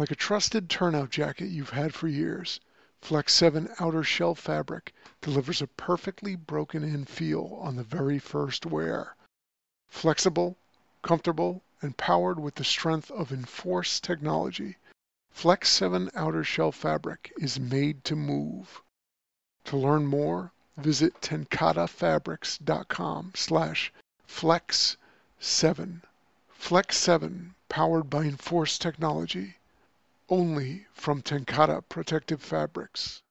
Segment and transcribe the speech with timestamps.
[0.00, 2.58] Like a trusted turnout jacket you've had for years,
[3.02, 8.64] Flex 7 outer shell fabric delivers a perfectly broken in feel on the very first
[8.64, 9.14] wear.
[9.88, 10.56] Flexible,
[11.02, 14.78] comfortable, and powered with the strength of Enforce technology,
[15.28, 18.80] Flex 7 outer shell fabric is made to move.
[19.64, 23.92] To learn more, visit tencatefabrics.com slash
[24.26, 26.00] flex7.
[26.48, 29.56] Flex 7, powered by Enforce technology,
[30.30, 33.22] only from TenCate Protective Fabrics.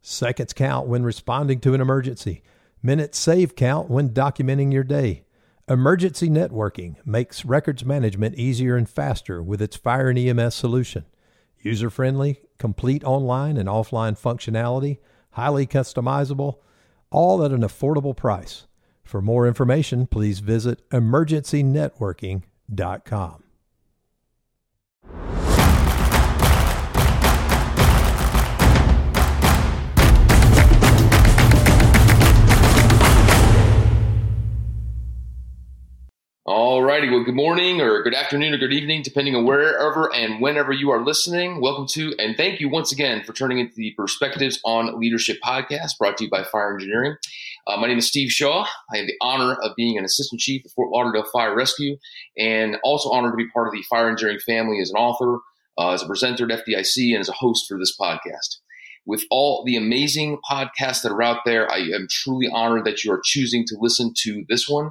[0.00, 2.42] Seconds count when responding to an emergency.
[2.82, 5.24] Minutes save count when documenting your day.
[5.68, 11.04] Emergency Networking makes records management easier and faster with its Fire and EMS solution.
[11.60, 14.98] User friendly, complete online and offline functionality,
[15.30, 16.56] highly customizable,
[17.10, 18.66] all at an affordable price.
[19.04, 23.42] For more information, please visit emergencynetworking.com.
[36.82, 37.08] All righty.
[37.08, 40.90] Well, good morning or good afternoon or good evening, depending on wherever and whenever you
[40.90, 41.60] are listening.
[41.60, 45.96] Welcome to and thank you once again for turning into the Perspectives on Leadership podcast
[45.96, 47.14] brought to you by Fire Engineering.
[47.68, 48.66] Uh, my name is Steve Shaw.
[48.92, 51.98] I have the honor of being an assistant chief of Fort Lauderdale Fire Rescue
[52.36, 55.38] and also honored to be part of the Fire Engineering family as an author,
[55.78, 58.56] uh, as a presenter at FDIC, and as a host for this podcast.
[59.06, 63.12] With all the amazing podcasts that are out there, I am truly honored that you
[63.12, 64.90] are choosing to listen to this one.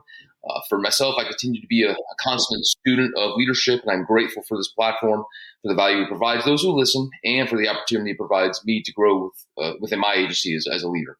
[0.49, 4.05] Uh, for myself, I continue to be a, a, constant student of leadership, and I'm
[4.05, 5.23] grateful for this platform,
[5.61, 8.81] for the value it provides those who listen, and for the opportunity it provides me
[8.81, 11.17] to grow with, uh, within my agency as, as a leader.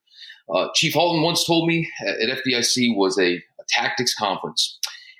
[0.54, 4.80] Uh, Chief Halton once told me at, FDIC was a, a, tactics conference,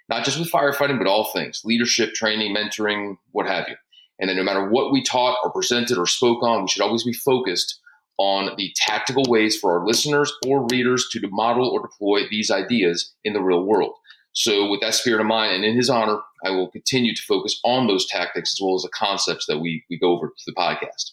[0.10, 3.76] not just with firefighting, but all things leadership, training, mentoring, what have you.
[4.20, 7.04] And that no matter what we taught or presented or spoke on, we should always
[7.04, 7.80] be focused
[8.18, 13.14] on the tactical ways for our listeners or readers to model or deploy these ideas
[13.24, 13.94] in the real world.
[14.34, 17.60] So, with that spirit of mind and in his honor, I will continue to focus
[17.66, 20.54] on those tactics as well as the concepts that we, we go over to the
[20.54, 21.12] podcast.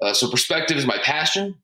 [0.00, 1.56] Uh, so, perspective is my passion.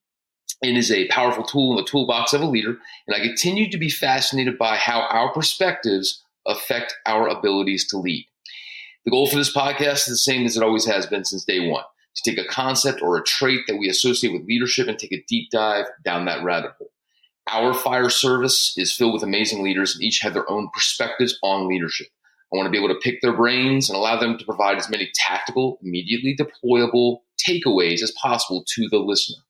[0.63, 2.77] It is a powerful tool in the toolbox of a leader,
[3.07, 8.27] and I continue to be fascinated by how our perspectives affect our abilities to lead.
[9.05, 11.69] The goal for this podcast is the same as it always has been since day
[11.69, 11.85] one
[12.17, 15.25] to take a concept or a trait that we associate with leadership and take a
[15.29, 16.91] deep dive down that rabbit hole.
[17.51, 21.69] Our fire service is filled with amazing leaders and each have their own perspectives on
[21.69, 22.09] leadership.
[22.53, 24.91] I want to be able to pick their brains and allow them to provide as
[24.91, 29.43] many tactical, immediately deployable takeaways as possible to the listener.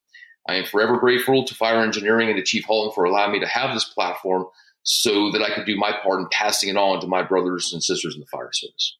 [0.48, 3.47] I am forever grateful to Fire Engineering and to Chief Halton for allowing me to
[3.47, 4.47] have this platform
[4.82, 7.82] so that I could do my part in passing it on to my brothers and
[7.82, 8.97] sisters in the fire service.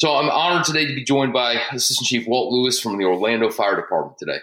[0.00, 3.50] So I'm honored today to be joined by Assistant Chief Walt Lewis from the Orlando
[3.50, 4.38] Fire Department today.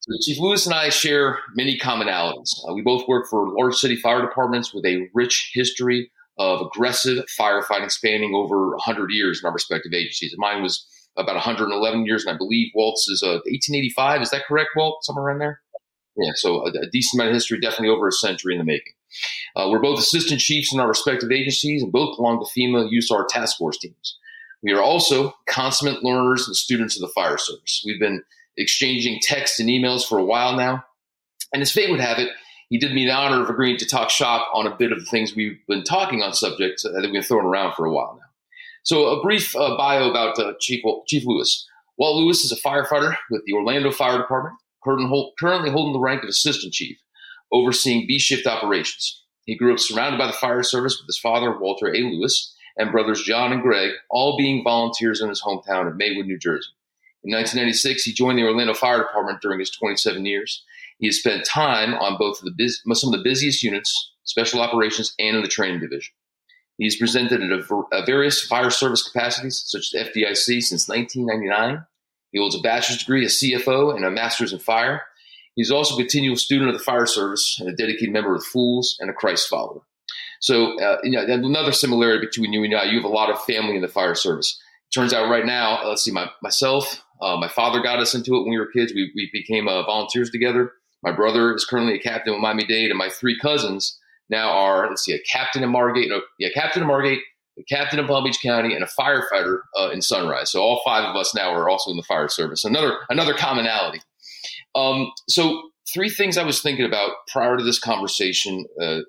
[0.00, 2.48] So Chief Lewis and I share many commonalities.
[2.66, 7.26] Uh, we both work for large city fire departments with a rich history of aggressive
[7.38, 10.34] firefighting spanning over 100 years in our respective agencies.
[10.38, 10.82] Mine was
[11.18, 14.22] about 111 years, and I believe Walt's is uh, 1885.
[14.22, 15.04] Is that correct, Walt?
[15.04, 15.60] Somewhere around there?
[16.16, 18.94] Yeah, so a, a, decent amount of history, definitely over a century in the making.
[19.56, 23.28] Uh, we're both assistant chiefs in our respective agencies and both belong to FEMA USAR
[23.28, 24.16] task force teams.
[24.62, 27.82] We are also consummate learners and students of the fire service.
[27.84, 28.22] We've been
[28.56, 30.84] exchanging texts and emails for a while now.
[31.52, 32.30] And as fate would have it,
[32.68, 35.04] he did me the honor of agreeing to talk shop on a bit of the
[35.04, 38.26] things we've been talking on subjects that we've been throwing around for a while now.
[38.84, 41.68] So, a brief uh, bio about uh, Chief, Chief Lewis.
[41.98, 46.28] Walt Lewis is a firefighter with the Orlando Fire Department, currently holding the rank of
[46.28, 46.98] assistant chief,
[47.52, 49.22] overseeing B shift operations.
[49.44, 51.98] He grew up surrounded by the fire service with his father, Walter A.
[51.98, 56.38] Lewis, and brothers John and Greg, all being volunteers in his hometown of Maywood, New
[56.38, 56.70] Jersey.
[57.24, 60.64] In 1996, he joined the Orlando Fire Department during his 27 years.
[60.98, 64.60] He has spent time on both of the biz- some of the busiest units, special
[64.60, 66.12] operations, and in the training division.
[66.78, 71.84] He's presented at a, a uh, various fire service capacities, such as FDIC, since 1999.
[72.32, 75.02] He holds a bachelor's degree as CFO and a master's in fire.
[75.54, 78.96] He's also a continual student of the fire service and a dedicated member of Fools
[79.00, 79.82] and a Christ follower.
[80.42, 83.40] So, uh, you know, another similarity between you and I, you have a lot of
[83.44, 84.60] family in the fire service.
[84.92, 88.34] Turns out right now, uh, let's see, my, myself, uh, my father got us into
[88.34, 88.92] it when we were kids.
[88.92, 90.72] We, we became uh, volunteers together.
[91.04, 93.96] My brother is currently a captain with Miami Dade, and my three cousins
[94.28, 97.20] now are, let's see, a captain in Margate, no, yeah, captain in Margate,
[97.56, 100.50] a captain in Palm Beach County, and a firefighter uh, in Sunrise.
[100.50, 102.64] So all five of us now are also in the fire service.
[102.64, 104.00] Another another commonality.
[104.74, 109.00] Um, so three things I was thinking about prior to this conversation uh,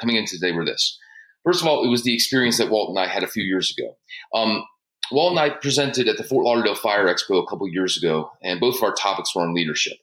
[0.00, 0.98] coming in today were this.
[1.44, 3.74] First of all, it was the experience that Walt and I had a few years
[3.76, 3.96] ago.
[4.34, 4.64] Um,
[5.10, 8.60] Walt and I presented at the Fort Lauderdale Fire Expo a couple years ago, and
[8.60, 9.96] both of our topics were on leadership.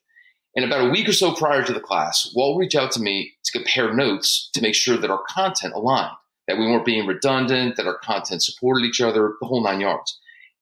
[0.56, 3.34] And about a week or so prior to the class, Walt reached out to me
[3.44, 6.16] to compare notes to make sure that our content aligned,
[6.48, 10.18] that we weren't being redundant, that our content supported each other, the whole nine yards.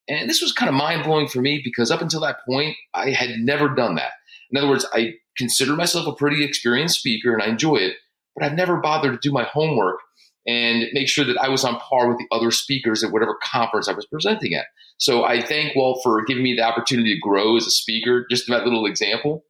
[0.10, 3.12] And this was kind of mind blowing for me because up until that point, I
[3.12, 4.12] had never done that.
[4.52, 7.96] In other words, I consider myself a pretty experienced speaker and I enjoy it,
[8.36, 10.00] but I've never bothered to do my homework
[10.46, 13.88] and make sure that I was on par with the other speakers at whatever conference
[13.88, 14.66] I was presenting at.
[14.98, 18.48] So I thank Walt for giving me the opportunity to grow as a speaker, just
[18.48, 19.46] that little example.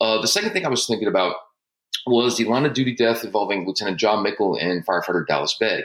[0.00, 1.36] Uh, the second thing I was thinking about
[2.06, 5.84] was the line of duty death involving Lieutenant John Mickle and firefighter Dallas Begg.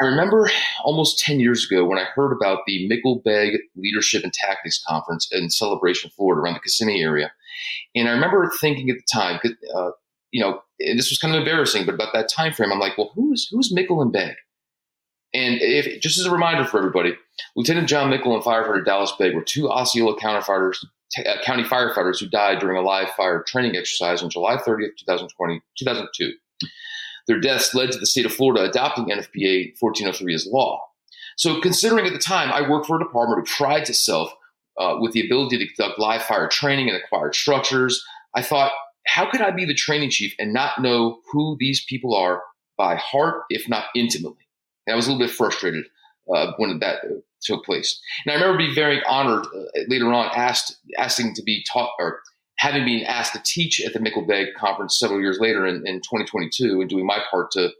[0.00, 0.50] I remember
[0.84, 5.28] almost 10 years ago when I heard about the Mickle Begg Leadership and Tactics Conference
[5.30, 7.30] in Celebration, Florida, around the Kissimmee area.
[7.94, 9.38] And I remember thinking at the time,
[9.76, 9.90] uh,
[10.32, 13.12] you know, this was kind of embarrassing, but about that time frame, I'm like, well,
[13.14, 14.34] who's who's Mickle and Begg?
[15.34, 17.14] And if just as a reminder for everybody,
[17.56, 20.84] Lieutenant John Mickle and firefighter Dallas Begg were two Osceola county firefighters,
[21.18, 25.62] uh, county firefighters who died during a live fire training exercise on July 30th, 2020,
[25.78, 26.32] 2002.
[27.28, 30.80] Their deaths led to the state of Florida adopting NFPA 1403 as law.
[31.36, 34.32] So, considering at the time I worked for a department who prides itself
[34.78, 38.72] uh, with the ability to conduct live fire training and acquired structures, I thought
[39.06, 42.42] how could I be the training chief and not know who these people are
[42.76, 44.46] by heart, if not intimately?
[44.86, 45.84] And I was a little bit frustrated
[46.32, 48.00] uh, when that uh, took place.
[48.24, 52.20] And I remember being very honored uh, later on, asked asking to be taught or
[52.58, 54.26] having been asked to teach at the Mickle
[54.56, 57.70] conference several years later in, in 2022 and doing my part to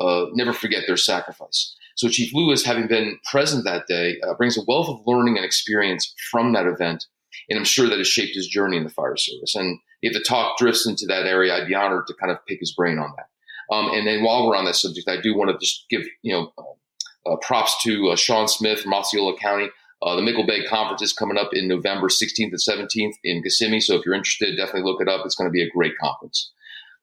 [0.00, 1.76] uh, never forget their sacrifice.
[1.94, 5.44] So Chief Lewis, having been present that day, uh, brings a wealth of learning and
[5.44, 7.06] experience from that event,
[7.48, 9.54] and I'm sure that has shaped his journey in the fire service.
[9.54, 12.60] And if the talk drifts into that area, I'd be honored to kind of pick
[12.60, 13.74] his brain on that.
[13.74, 16.32] Um, and then while we're on that subject, I do want to just give you
[16.32, 19.68] know uh, uh, props to uh, Sean Smith from Osceola County.
[20.02, 23.80] Uh, the Mickle Begg Conference is coming up in November 16th and 17th in Kissimmee.
[23.80, 25.24] So if you're interested, definitely look it up.
[25.24, 26.50] It's going to be a great conference.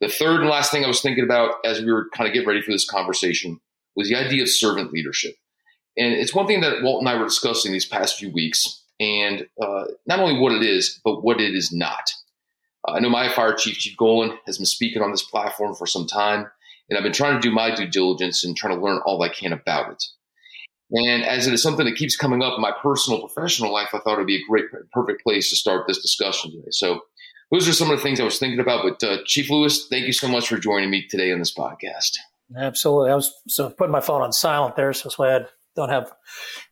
[0.01, 2.47] The third and last thing I was thinking about as we were kind of getting
[2.47, 3.59] ready for this conversation
[3.95, 5.35] was the idea of servant leadership.
[5.97, 9.47] And it's one thing that Walt and I were discussing these past few weeks, and
[9.61, 12.09] uh, not only what it is, but what it is not.
[12.87, 15.87] Uh, I know my fire chief, Chief Gollan, has been speaking on this platform for
[15.87, 16.47] some time,
[16.89, 19.29] and I've been trying to do my due diligence and trying to learn all I
[19.29, 20.03] can about it.
[20.91, 23.99] And as it is something that keeps coming up in my personal, professional life, I
[23.99, 26.69] thought it would be a great, perfect place to start this discussion today.
[26.71, 27.01] So,
[27.51, 28.83] those are some of the things I was thinking about.
[28.83, 32.17] But uh, Chief Lewis, thank you so much for joining me today on this podcast.
[32.55, 33.11] Absolutely.
[33.11, 35.39] I was so putting my phone on silent there, so that's why I
[35.75, 36.11] don't have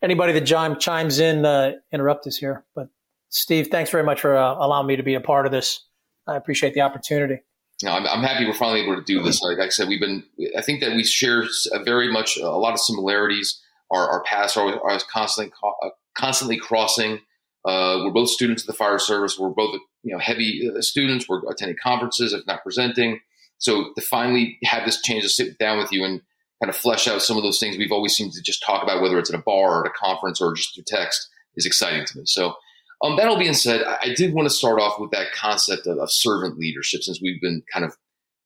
[0.01, 2.65] anybody that chime, chimes in uh, interrupt us here.
[2.75, 2.89] But
[3.29, 5.86] Steve, thanks very much for uh, allowing me to be a part of this.
[6.27, 7.41] I appreciate the opportunity.
[7.83, 9.41] No, I'm, I'm, happy we're finally able to do this.
[9.41, 10.23] Like I said, we've been.
[10.57, 11.43] I think that we share
[11.85, 13.61] very much a lot of similarities.
[13.91, 17.19] Our, our paths are, are constantly uh, constantly crossing.
[17.65, 19.37] Uh, we're both students of the fire service.
[19.37, 21.29] We're both you know heavy uh, students.
[21.29, 23.19] We're attending conferences, if not presenting.
[23.59, 26.21] So to finally have this chance to sit down with you and
[26.61, 29.01] kind of flesh out some of those things we've always seemed to just talk about,
[29.01, 32.05] whether it's at a bar or at a conference or just through text, is exciting
[32.05, 32.23] to me.
[32.25, 32.55] So
[33.03, 35.99] um, that all being said, I, did want to start off with that concept of,
[35.99, 37.95] of, servant leadership since we've been kind of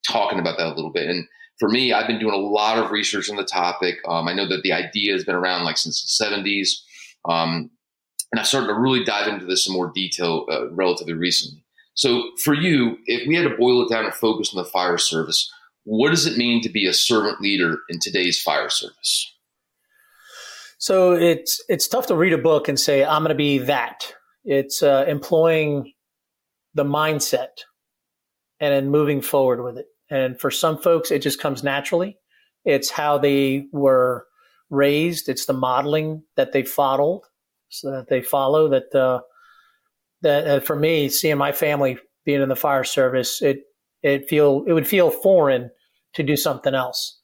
[0.06, 1.08] talking about that a little bit.
[1.08, 1.26] And
[1.58, 3.96] for me, I've been doing a lot of research on the topic.
[4.08, 6.70] Um, I know that the idea has been around like since the 70s.
[7.30, 7.70] Um,
[8.32, 11.64] and I started to really dive into this in more detail uh, relatively recently.
[11.94, 14.98] So for you, if we had to boil it down and focus on the fire
[14.98, 15.52] service,
[15.84, 19.34] what does it mean to be a servant leader in today's fire service?
[20.78, 24.14] So it's it's tough to read a book and say I'm going to be that
[24.44, 25.94] it's uh, employing
[26.74, 27.50] the mindset
[28.60, 29.88] and then moving forward with it.
[30.10, 32.18] And for some folks, it just comes naturally.
[32.66, 34.26] It's how they were
[34.70, 35.30] raised.
[35.30, 37.22] It's the modeling that they followed,
[37.70, 38.68] so that they follow.
[38.70, 39.22] That uh,
[40.22, 43.62] that uh, for me, seeing my family being in the fire service, it
[44.04, 45.72] it feel it would feel foreign
[46.14, 47.20] to do something else.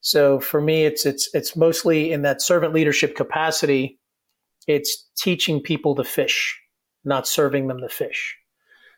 [0.00, 3.97] So for me, it's it's it's mostly in that servant leadership capacity
[4.68, 6.56] it's teaching people to fish,
[7.04, 8.36] not serving them the fish.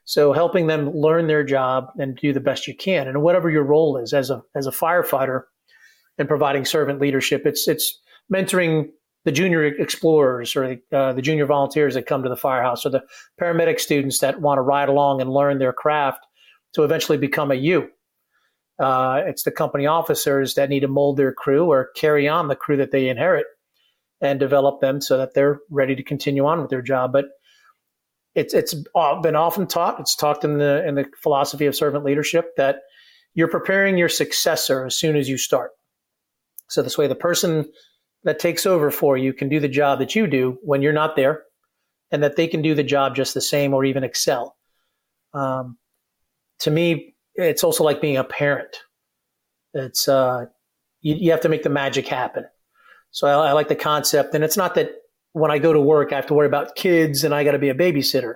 [0.05, 3.07] So helping them learn their job and do the best you can.
[3.07, 5.45] And whatever your role is as a as a firefighter
[6.19, 7.99] and providing servant leadership, it's it's
[8.33, 8.89] mentoring
[9.25, 12.91] the junior explorers or the, uh, the junior volunteers that come to the firehouse or
[12.91, 13.03] the
[13.41, 16.27] paramedic students that want to ride along and learn their craft
[16.73, 17.89] to eventually become a U.
[18.79, 22.57] Uh, it's the company officers that need to mold their crew or carry on the
[22.57, 23.45] crew that they inherit
[24.21, 27.13] and develop them so that they're ready to continue on with their job.
[27.13, 27.27] But
[28.35, 28.75] it's it's
[29.23, 29.99] been often taught.
[30.01, 32.77] It's talked in the in the philosophy of servant leadership that
[33.35, 35.71] you're preparing your successor as soon as you start.
[36.69, 37.67] So this way, the person
[38.25, 41.17] that takes over for you can do the job that you do when you're not
[41.17, 41.43] there,
[42.11, 44.57] and that they can do the job just the same or even excel.
[45.33, 45.79] Um,
[46.61, 48.77] to me, it's also like being a parent.
[49.75, 50.47] It's uh,
[51.01, 52.45] you, you, have to make the magic happen.
[53.11, 54.93] So I, I like the concept, and it's not that
[55.33, 57.59] when I go to work I have to worry about kids and I got to
[57.59, 58.35] be a babysitter.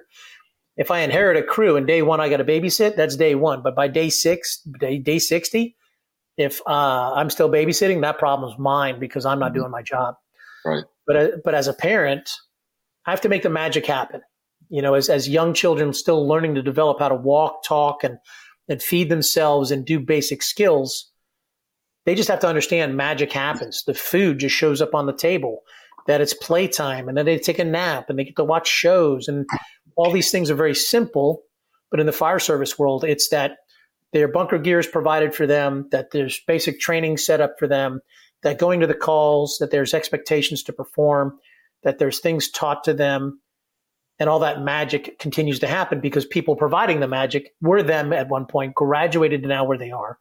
[0.77, 3.63] If I inherit a crew and day one I got to babysit, that's day one.
[3.63, 5.77] But by day six, day day sixty,
[6.37, 9.61] if uh, I'm still babysitting, that problem's mine because I'm not mm-hmm.
[9.61, 10.17] doing my job.
[10.65, 10.85] Right.
[11.07, 12.31] But uh, but as a parent,
[13.07, 14.23] I have to make the magic happen.
[14.69, 18.19] You know, as as young children still learning to develop how to walk, talk, and
[18.69, 21.13] and feed themselves and do basic skills,
[22.05, 23.85] they just have to understand magic happens.
[23.87, 25.63] The food just shows up on the table.
[26.07, 29.27] That it's playtime, and then they take a nap, and they get to watch shows,
[29.27, 29.49] and
[29.97, 31.45] all these things are very simple.
[31.91, 33.53] But in the fire service world, it's that
[34.13, 38.01] their bunker gear is provided for them, that there's basic training set up for them,
[38.43, 41.39] that going to the calls, that there's expectations to perform,
[41.85, 43.41] that there's things taught to them,
[44.19, 48.29] and all that magic continues to happen because people providing the magic were them at
[48.29, 50.19] one point, graduated to now where they are,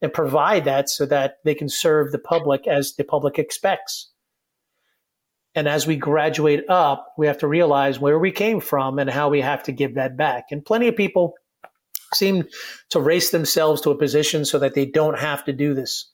[0.00, 4.10] and provide that so that they can serve the public as the public expects.
[5.54, 9.28] And as we graduate up, we have to realize where we came from and how
[9.28, 10.46] we have to give that back.
[10.50, 11.34] And plenty of people
[12.14, 12.44] seem
[12.90, 16.10] to race themselves to a position so that they don't have to do this.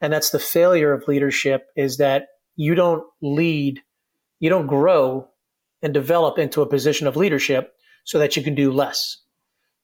[0.00, 3.80] And that's the failure of leadership is that you don't lead,
[4.40, 5.28] you don't grow
[5.80, 7.72] and develop into a position of leadership
[8.04, 9.18] so that you can do less.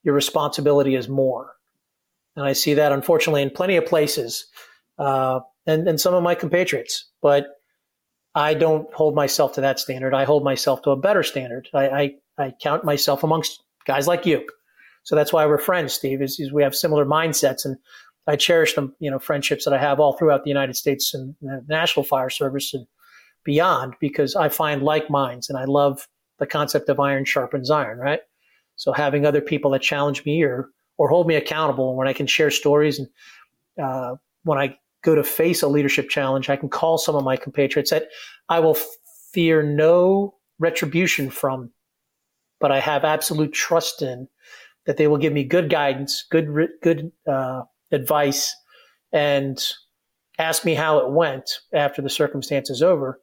[0.02, 1.52] Your responsibility is more.
[2.38, 4.46] And I see that unfortunately in plenty of places
[4.98, 7.10] uh, and, and some of my compatriots.
[7.20, 7.48] But
[8.34, 10.14] I don't hold myself to that standard.
[10.14, 11.68] I hold myself to a better standard.
[11.74, 14.46] I, I, I count myself amongst guys like you
[15.08, 17.64] so that's why we're friends, Steve, is, is we have similar mindsets.
[17.64, 17.78] And
[18.26, 21.34] I cherish the, you know, friendships that I have all throughout the United States and
[21.40, 22.86] the National Fire Service and
[23.42, 26.06] beyond, because I find like minds and I love
[26.38, 28.20] the concept of iron sharpens iron, right?
[28.76, 30.68] So having other people that challenge me or,
[30.98, 33.08] or hold me accountable when I can share stories and,
[33.82, 37.36] uh, when I go to face a leadership challenge, I can call some of my
[37.36, 38.08] compatriots that
[38.48, 38.76] I will
[39.32, 41.70] fear no retribution from,
[42.60, 44.28] but I have absolute trust in
[44.86, 47.62] that they will give me good guidance, good good uh,
[47.92, 48.54] advice,
[49.12, 49.62] and
[50.38, 53.20] ask me how it went after the circumstance is over.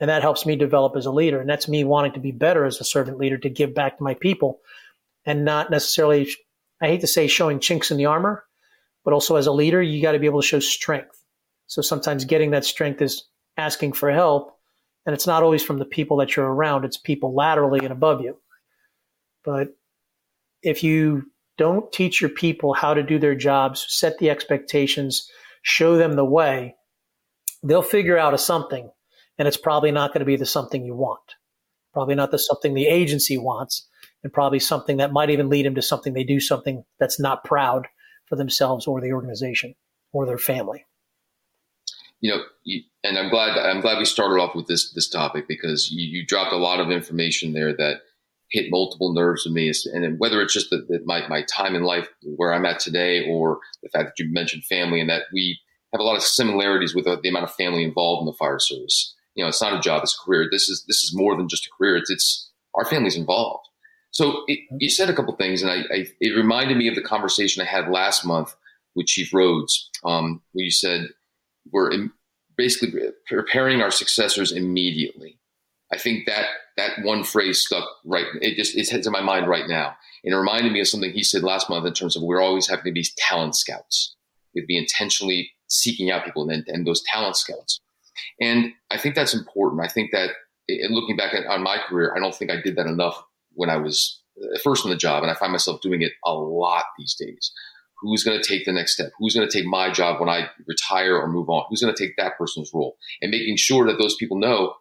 [0.00, 1.40] And that helps me develop as a leader.
[1.40, 4.04] And that's me wanting to be better as a servant leader to give back to
[4.04, 4.60] my people
[5.24, 6.28] and not necessarily,
[6.82, 8.44] I hate to say showing chinks in the armor,
[9.04, 11.22] but also as a leader, you got to be able to show strength.
[11.66, 13.24] So sometimes getting that strength is
[13.56, 14.58] asking for help.
[15.06, 18.20] And it's not always from the people that you're around, it's people laterally and above
[18.20, 18.38] you.
[19.44, 19.68] But
[20.62, 21.24] if you
[21.58, 25.28] don't teach your people how to do their jobs, set the expectations,
[25.62, 26.76] show them the way,
[27.62, 28.90] they'll figure out a something.
[29.38, 31.20] And it's probably not going to be the something you want.
[31.92, 33.88] Probably not the something the agency wants,
[34.22, 37.44] and probably something that might even lead them to something they do something that's not
[37.44, 37.88] proud
[38.26, 39.74] for themselves or the organization
[40.12, 40.84] or their family.
[42.20, 45.48] You know, you, and I'm glad I'm glad we started off with this this topic
[45.48, 48.02] because you, you dropped a lot of information there that
[48.52, 49.72] hit multiple nerves in me.
[49.92, 53.58] And whether it's just that, my, my time in life where I'm at today or
[53.82, 55.58] the fact that you mentioned family and that we
[55.92, 59.14] have a lot of similarities with the amount of family involved in the fire service.
[59.34, 60.48] You know, it's not a job, it's a career.
[60.50, 61.96] This is, this is more than just a career.
[61.96, 63.66] It's, it's our family's involved.
[64.12, 67.02] So it, you said a couple things and I, I, it reminded me of the
[67.02, 68.54] conversation I had last month
[68.94, 71.08] with Chief Rhodes, um, where you said
[71.72, 72.12] we're in,
[72.56, 72.92] basically
[73.26, 75.38] preparing our successors immediately.
[75.92, 78.26] I think that that one phrase stuck right.
[78.40, 79.96] It just it's in my mind right now.
[80.24, 82.68] And it reminded me of something he said last month in terms of we're always
[82.68, 84.14] having to be talent scouts.
[84.54, 87.80] We'd be intentionally seeking out people and, and those talent scouts.
[88.40, 89.82] And I think that's important.
[89.82, 90.30] I think that
[90.68, 93.22] in looking back at, on my career, I don't think I did that enough
[93.54, 95.22] when I was uh, first in the job.
[95.22, 97.52] And I find myself doing it a lot these days.
[98.00, 99.12] Who's going to take the next step?
[99.18, 101.64] Who's going to take my job when I retire or move on?
[101.68, 102.96] Who's going to take that person's role?
[103.20, 104.74] And making sure that those people know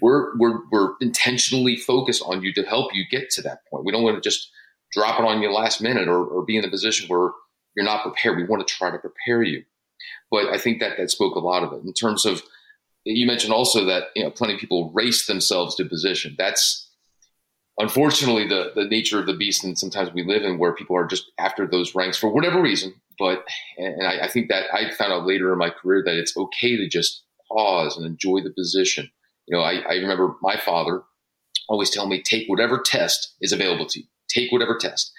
[0.00, 3.84] we're we're we're intentionally focused on you to help you get to that point.
[3.84, 4.50] We don't want to just
[4.92, 7.30] drop it on you last minute or, or be in a position where
[7.76, 8.36] you're not prepared.
[8.36, 9.64] We want to try to prepare you.
[10.30, 12.42] But I think that that spoke a lot of it in terms of
[13.04, 16.34] you mentioned also that you know plenty of people race themselves to position.
[16.38, 16.81] That's
[17.78, 21.06] unfortunately the the nature of the beast, and sometimes we live in where people are
[21.06, 22.94] just after those ranks for whatever reason.
[23.18, 23.44] But
[23.78, 26.76] and I, I think that I found out later in my career that it's okay
[26.76, 29.10] to just pause and enjoy the position
[29.46, 31.02] you know, I, I remember my father
[31.68, 35.12] always telling me, take whatever test is available to you, take whatever test.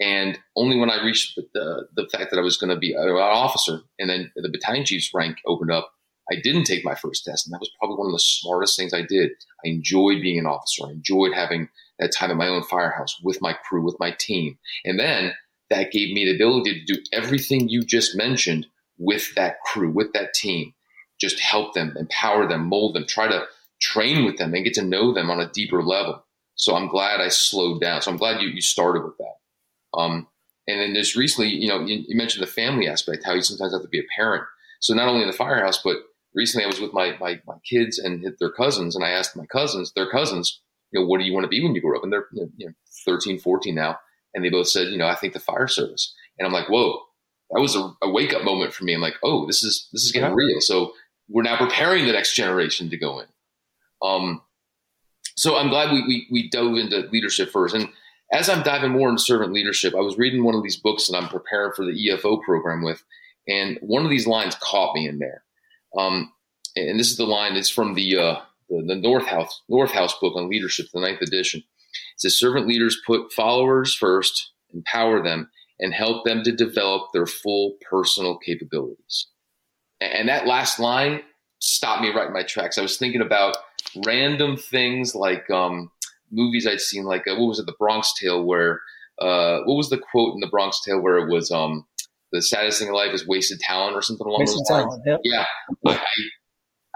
[0.00, 2.92] And only when I reached the, the, the fact that I was going to be
[2.92, 5.90] an officer and then the battalion chief's rank opened up,
[6.30, 8.92] I didn't take my first test, and that was probably one of the smartest things
[8.92, 9.30] I did.
[9.64, 10.86] I enjoyed being an officer.
[10.86, 11.68] I enjoyed having
[11.98, 14.58] that time at my own firehouse with my crew, with my team.
[14.84, 15.32] And then
[15.70, 18.66] that gave me the ability to do everything you just mentioned
[18.98, 20.74] with that crew, with that team.
[21.20, 23.46] Just help them, empower them, mold them, try to
[23.80, 26.24] train with them and get to know them on a deeper level.
[26.54, 28.02] So I'm glad I slowed down.
[28.02, 29.98] So I'm glad you, you started with that.
[29.98, 30.26] Um,
[30.66, 33.72] and then just recently, you know, you, you, mentioned the family aspect, how you sometimes
[33.72, 34.44] have to be a parent.
[34.80, 35.96] So not only in the firehouse, but
[36.36, 39.46] recently I was with my, my, my kids and their cousins, and I asked my
[39.46, 40.60] cousins, their cousins,
[40.92, 42.04] you know, what do you want to be when you grow up?
[42.04, 42.72] And they're you know,
[43.04, 43.98] 13, 14 now.
[44.34, 46.14] And they both said, you know, I think the fire service.
[46.38, 47.00] And I'm like, whoa,
[47.50, 48.94] that was a, a wake up moment for me.
[48.94, 50.36] I'm like, oh, this is, this is getting yeah.
[50.36, 50.60] real.
[50.60, 50.92] So
[51.28, 53.26] we're now preparing the next generation to go in.
[54.02, 54.42] Um,
[55.36, 57.74] so I'm glad we, we, we dove into leadership first.
[57.74, 57.88] And
[58.32, 61.16] as I'm diving more into servant leadership, I was reading one of these books that
[61.16, 63.02] I'm preparing for the EFO program with,
[63.48, 65.44] and one of these lines caught me in there.
[65.96, 66.32] Um,
[66.74, 67.56] and this is the line.
[67.56, 71.60] It's from the uh, the, the Northouse North House book on leadership, the ninth edition.
[71.60, 77.26] It says servant leaders put followers first, empower them, and help them to develop their
[77.26, 79.28] full personal capabilities.
[80.00, 81.22] And that last line
[81.58, 82.78] stopped me right in my tracks.
[82.78, 83.56] I was thinking about
[84.04, 85.90] random things like um,
[86.30, 88.80] movies I'd seen, like uh, what was it, The Bronx Tale, where
[89.20, 91.86] uh, what was the quote in The Bronx Tale where it was um,
[92.36, 94.86] the saddest thing in life is wasted talent or something along wasted those lines.
[94.86, 95.20] Talent, yep.
[95.24, 95.44] Yeah,
[95.86, 96.00] I,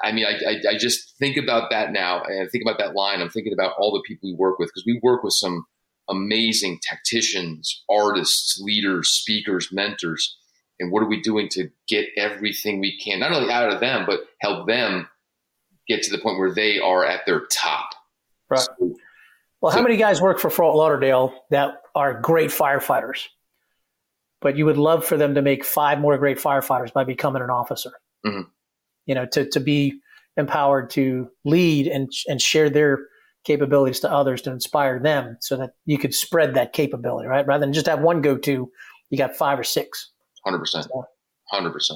[0.02, 2.94] I mean, I, I, I, just think about that now, and I think about that
[2.94, 3.20] line.
[3.20, 5.66] I'm thinking about all the people we work with because we work with some
[6.08, 10.36] amazing tacticians, artists, leaders, speakers, mentors.
[10.78, 14.04] And what are we doing to get everything we can, not only out of them,
[14.06, 15.08] but help them
[15.86, 17.90] get to the point where they are at their top?
[18.48, 18.60] Right.
[18.60, 18.94] So,
[19.60, 23.26] well, so, how many guys work for Fort Lauderdale that are great firefighters?
[24.40, 27.50] But you would love for them to make five more great firefighters by becoming an
[27.50, 27.92] officer.
[28.26, 28.48] Mm-hmm
[29.10, 30.00] you know, to, to be
[30.36, 33.08] empowered to lead and, and share their
[33.44, 37.44] capabilities to others to inspire them so that you could spread that capability, right?
[37.44, 38.70] Rather than just have one go to,
[39.10, 40.12] you got five or six.
[40.46, 40.86] 100%.
[41.52, 41.90] 100%.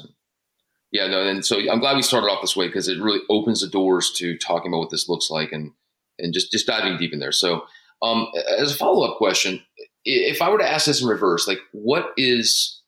[0.90, 3.60] Yeah, no, and so I'm glad we started off this way because it really opens
[3.60, 5.72] the doors to talking about what this looks like and
[6.20, 7.32] and just just diving deep in there.
[7.32, 7.64] So,
[8.00, 8.28] um,
[8.58, 9.60] as a follow up question,
[10.04, 12.80] if I were to ask this in reverse, like what is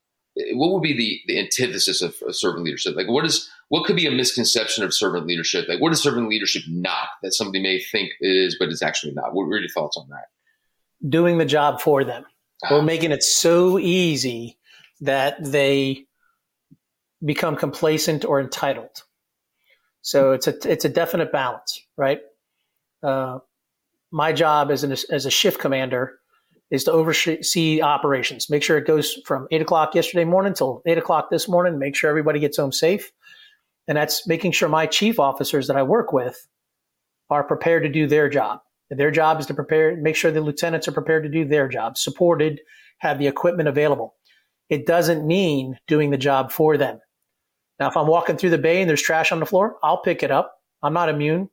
[0.52, 2.94] what would be the the antithesis of, of servant leadership?
[2.96, 5.66] Like, what is what could be a misconception of servant leadership?
[5.68, 9.12] Like, what is servant leadership not that somebody may think it is, but it's actually
[9.12, 9.34] not?
[9.34, 11.08] What are your thoughts on that?
[11.08, 12.24] Doing the job for them.
[12.64, 12.68] Ah.
[12.74, 14.58] We're making it so easy
[15.00, 16.06] that they
[17.24, 19.02] become complacent or entitled.
[20.02, 22.20] So it's a it's a definite balance, right?
[23.02, 23.38] Uh,
[24.12, 26.18] my job as an as a shift commander
[26.70, 30.98] is to oversee operations, make sure it goes from eight o'clock yesterday morning till eight
[30.98, 33.12] o'clock this morning, make sure everybody gets home safe,
[33.86, 36.46] and that's making sure my chief officers that I work with
[37.30, 38.60] are prepared to do their job.
[38.90, 41.96] Their job is to prepare, make sure the lieutenants are prepared to do their job,
[41.98, 42.60] supported,
[42.98, 44.14] have the equipment available.
[44.68, 47.00] It doesn't mean doing the job for them.
[47.78, 50.22] Now, if I'm walking through the bay and there's trash on the floor, I'll pick
[50.22, 50.56] it up.
[50.82, 51.50] I'm not immune,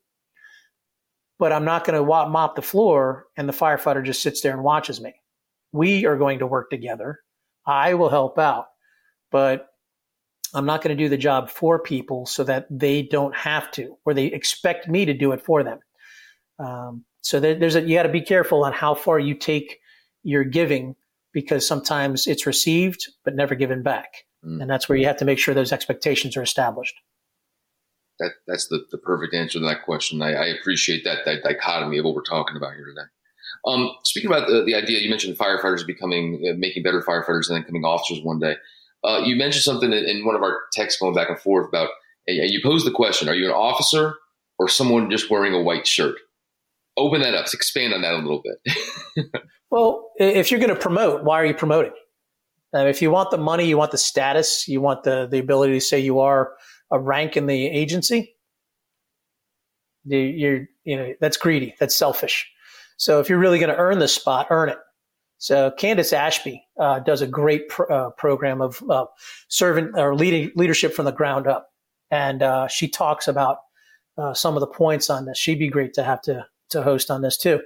[1.40, 4.64] but I'm not going to mop the floor and the firefighter just sits there and
[4.64, 5.14] watches me.
[5.72, 7.20] We are going to work together.
[7.66, 8.68] I will help out,
[9.32, 9.68] but
[10.54, 13.98] I'm not going to do the job for people so that they don't have to,
[14.06, 15.80] or they expect me to do it for them.
[16.60, 19.80] Um, so there, there's a, you got to be careful on how far you take
[20.22, 20.96] your giving
[21.34, 24.26] because sometimes it's received but never given back.
[24.46, 24.62] Mm.
[24.62, 26.96] And that's where you have to make sure those expectations are established.
[28.24, 30.22] That, that's the, the perfect answer to that question.
[30.22, 33.08] I, I appreciate that, that dichotomy of what we're talking about here today.
[33.66, 37.56] Um, speaking about the, the idea, you mentioned firefighters becoming, uh, making better firefighters and
[37.56, 38.56] then becoming officers one day.
[39.04, 41.90] Uh, you mentioned something in one of our texts going back and forth about,
[42.28, 44.16] and you posed the question, are you an officer
[44.58, 46.16] or someone just wearing a white shirt?
[46.96, 49.36] Open that up, expand on that a little bit.
[49.72, 51.92] well, if you're going to promote, why are you promoting?
[52.74, 55.74] Uh, if you want the money, you want the status, you want the, the ability
[55.74, 56.54] to say you are
[56.94, 58.36] a rank in the agency,
[60.06, 62.50] you're, you know, that's greedy, that's selfish.
[62.98, 64.78] So if you're really going to earn the spot, earn it.
[65.40, 69.08] So Candace Ashby uh, does a great pr- uh, program of uh,
[69.50, 71.70] servant or leading leadership from the ground up,
[72.10, 73.58] and uh, she talks about
[74.18, 75.38] uh, some of the points on this.
[75.38, 77.62] She'd be great to have to to host on this too,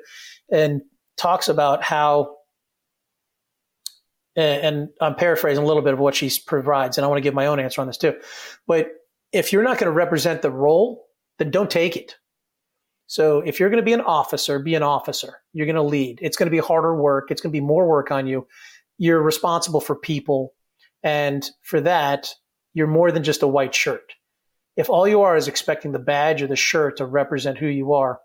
[0.51, 0.81] and
[1.17, 2.37] talks about how.
[4.35, 7.33] And I'm paraphrasing a little bit of what she provides, and I want to give
[7.33, 8.15] my own answer on this too.
[8.65, 8.89] But
[9.31, 11.05] if you're not going to represent the role,
[11.39, 12.15] then don't take it.
[13.07, 15.37] So if you're going to be an officer, be an officer.
[15.53, 16.19] You're going to lead.
[16.21, 17.31] It's going to be harder work.
[17.31, 18.47] It's going to be more work on you.
[18.97, 20.53] You're responsible for people.
[21.03, 22.33] And for that,
[22.73, 24.13] you're more than just a white shirt.
[24.75, 27.93] If all you are is expecting the badge or the shirt to represent who you
[27.93, 28.19] are,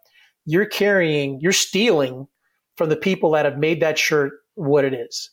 [0.44, 2.26] you're carrying, you're stealing
[2.76, 5.30] from the people that have made that shirt what it is.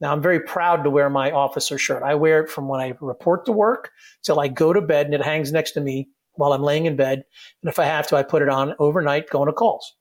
[0.00, 2.02] Now, I'm very proud to wear my officer shirt.
[2.02, 3.90] I wear it from when I report to work
[4.22, 6.96] till I go to bed and it hangs next to me while I'm laying in
[6.96, 7.24] bed.
[7.62, 9.94] And if I have to, I put it on overnight going to calls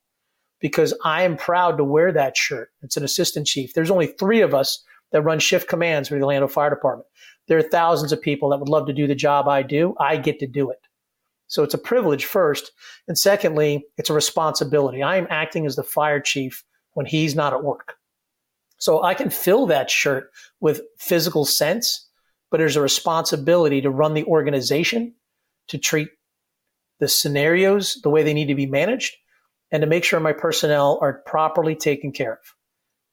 [0.61, 2.69] because I am proud to wear that shirt.
[2.81, 3.73] It's an assistant chief.
[3.73, 7.07] There's only three of us that run shift commands for the Orlando Fire Department.
[7.47, 9.95] There are thousands of people that would love to do the job I do.
[9.99, 10.79] I get to do it.
[11.47, 12.71] So it's a privilege first.
[13.07, 15.01] And secondly, it's a responsibility.
[15.01, 17.95] I am acting as the fire chief when he's not at work.
[18.79, 22.07] So I can fill that shirt with physical sense,
[22.49, 25.13] but there's a responsibility to run the organization,
[25.67, 26.09] to treat
[26.99, 29.15] the scenarios the way they need to be managed,
[29.71, 32.55] and to make sure my personnel are properly taken care of.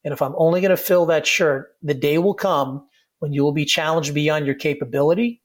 [0.05, 2.87] And if I'm only going to fill that shirt, the day will come
[3.19, 5.43] when you will be challenged beyond your capability,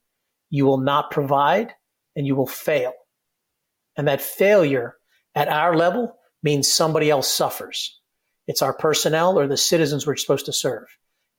[0.49, 1.73] you will not provide,
[2.15, 2.93] and you will fail.
[3.97, 4.95] And that failure
[5.35, 8.00] at our level means somebody else suffers.
[8.51, 10.83] It's our personnel or the citizens we're supposed to serve.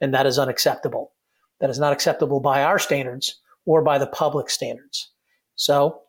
[0.01, 1.12] And that is unacceptable.
[1.61, 5.12] That is not acceptable by our standards or by the public standards.
[5.55, 6.01] So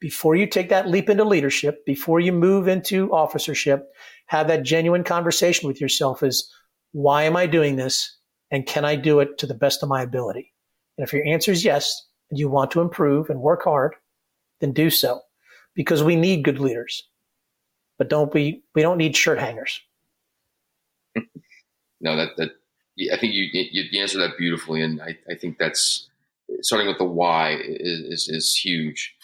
[0.00, 3.90] before you take that leap into leadership, before you move into officership,
[4.24, 6.50] have that genuine conversation with yourself is
[6.92, 8.16] why am I doing this?
[8.50, 10.54] And can I do it to the best of my ability?
[10.96, 13.96] And if your answer is yes, and you want to improve and work hard,
[14.62, 15.20] then do so
[15.74, 17.02] because we need good leaders.
[17.98, 19.78] But don't be, we don't need shirt hangers.
[22.00, 22.50] No, that that
[23.12, 26.08] I think you you answered that beautifully, and I, I think that's
[26.62, 29.14] starting with the why is is, is huge.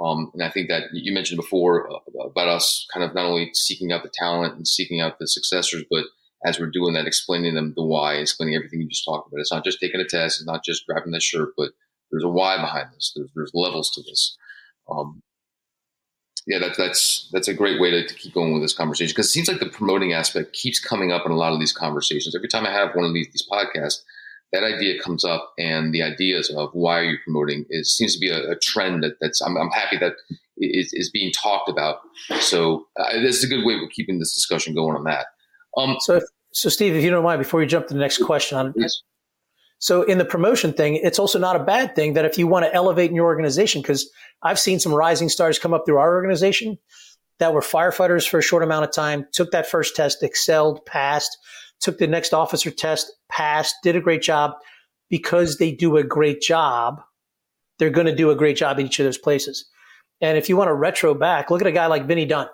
[0.00, 3.50] Um, and I think that you mentioned before uh, about us kind of not only
[3.52, 6.04] seeking out the talent and seeking out the successors, but
[6.44, 9.40] as we're doing that, explaining them the why, explaining everything you just talked about.
[9.40, 11.70] It's not just taking a test, it's not just grabbing the shirt, but
[12.10, 13.12] there's a why behind this.
[13.14, 14.36] There's, there's levels to this.
[14.88, 15.20] Um,
[16.48, 19.26] yeah, that, that's that's a great way to, to keep going with this conversation because
[19.26, 22.34] it seems like the promoting aspect keeps coming up in a lot of these conversations.
[22.34, 24.00] Every time I have one of these, these podcasts,
[24.52, 28.18] that idea comes up, and the ideas of why are you promoting is seems to
[28.18, 29.42] be a, a trend that, that's.
[29.42, 30.14] I'm, I'm happy that
[30.56, 32.00] is, is being talked about.
[32.40, 35.26] So uh, this is a good way of keeping this discussion going on that.
[35.76, 38.24] Um, so, if, so Steve, if you don't mind, before you jump to the next
[38.24, 38.74] question on.
[39.78, 42.64] So in the promotion thing, it's also not a bad thing that if you want
[42.64, 44.10] to elevate in your organization, because
[44.42, 46.78] I've seen some rising stars come up through our organization
[47.38, 51.38] that were firefighters for a short amount of time, took that first test, excelled, passed,
[51.80, 54.52] took the next officer test, passed, did a great job.
[55.10, 57.00] Because they do a great job,
[57.78, 59.66] they're going to do a great job in each of those places.
[60.20, 62.48] And if you want to retro back, look at a guy like Vinny Dunn.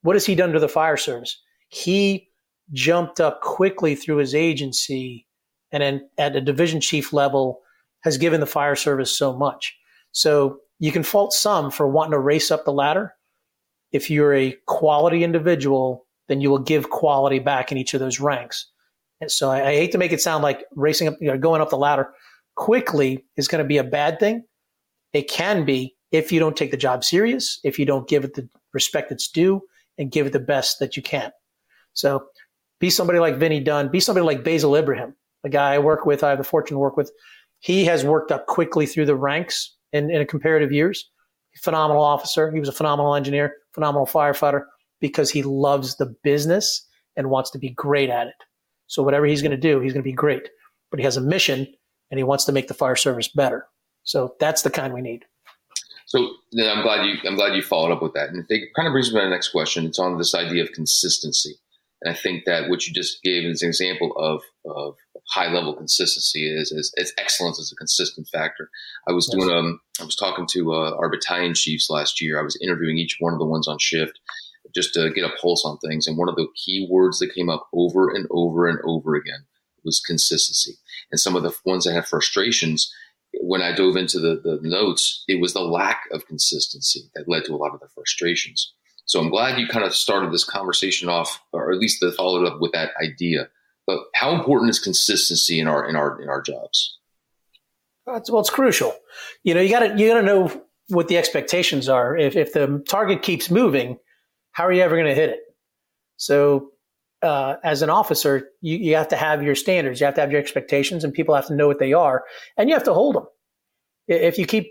[0.00, 1.38] What has he done to the fire service?
[1.68, 2.30] He
[2.72, 5.26] jumped up quickly through his agency
[5.72, 7.60] and then at a division chief level
[8.00, 9.76] has given the fire service so much.
[10.12, 13.14] So you can fault some for wanting to race up the ladder.
[13.92, 18.20] If you're a quality individual, then you will give quality back in each of those
[18.20, 18.70] ranks.
[19.20, 21.60] And so I, I hate to make it sound like racing up, you know, going
[21.60, 22.10] up the ladder
[22.54, 24.44] quickly is going to be a bad thing.
[25.12, 28.34] It can be if you don't take the job serious, if you don't give it
[28.34, 29.62] the respect it's due,
[29.96, 31.32] and give it the best that you can.
[31.92, 32.26] So
[32.78, 35.14] be somebody like Vinny Dunn, be somebody like Basil Ibrahim,
[35.48, 37.10] a guy I work with, I have the fortune to work with.
[37.60, 41.10] He has worked up quickly through the ranks in, in a comparative years.
[41.56, 42.52] Phenomenal officer.
[42.52, 44.64] He was a phenomenal engineer, phenomenal firefighter
[45.00, 48.34] because he loves the business and wants to be great at it.
[48.86, 50.48] So whatever he's going to do, he's going to be great.
[50.90, 51.66] But he has a mission
[52.10, 53.66] and he wants to make the fire service better.
[54.04, 55.24] So that's the kind we need.
[56.06, 56.20] So
[56.58, 59.12] I'm glad you I'm glad you followed up with that, and it kind of brings
[59.12, 59.84] me to the next question.
[59.84, 61.56] It's on this idea of consistency,
[62.00, 64.96] and I think that what you just gave as an example of of
[65.30, 68.70] high level consistency is, is, is excellence is a consistent factor.
[69.08, 72.38] I was doing um I was talking to uh, our battalion chiefs last year.
[72.38, 74.18] I was interviewing each one of the ones on shift
[74.74, 77.48] just to get a pulse on things, and one of the key words that came
[77.48, 79.46] up over and over and over again
[79.84, 80.76] was consistency.
[81.10, 82.92] And some of the ones that had frustrations
[83.40, 87.44] when I dove into the, the notes, it was the lack of consistency that led
[87.44, 88.72] to a lot of the frustrations.
[89.04, 92.60] So I'm glad you kind of started this conversation off, or at least followed up
[92.60, 93.48] with that idea.
[93.88, 96.98] But how important is consistency in our in our in our jobs?
[98.06, 98.94] Well, it's crucial.
[99.44, 102.14] You know, you got to you got to know what the expectations are.
[102.14, 103.96] If if the target keeps moving,
[104.52, 105.40] how are you ever going to hit it?
[106.18, 106.72] So
[107.22, 110.32] uh, as an officer, you, you have to have your standards, you have to have
[110.32, 112.24] your expectations, and people have to know what they are,
[112.58, 113.26] and you have to hold them.
[114.06, 114.70] If you keep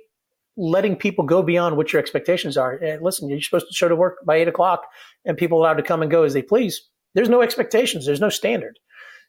[0.57, 3.95] letting people go beyond what your expectations are, and listen, you're supposed to show to
[3.95, 4.83] work by eight o'clock,
[5.25, 6.87] and people allowed to come and go as they please.
[7.15, 8.05] There's no expectations.
[8.05, 8.77] There's no standard.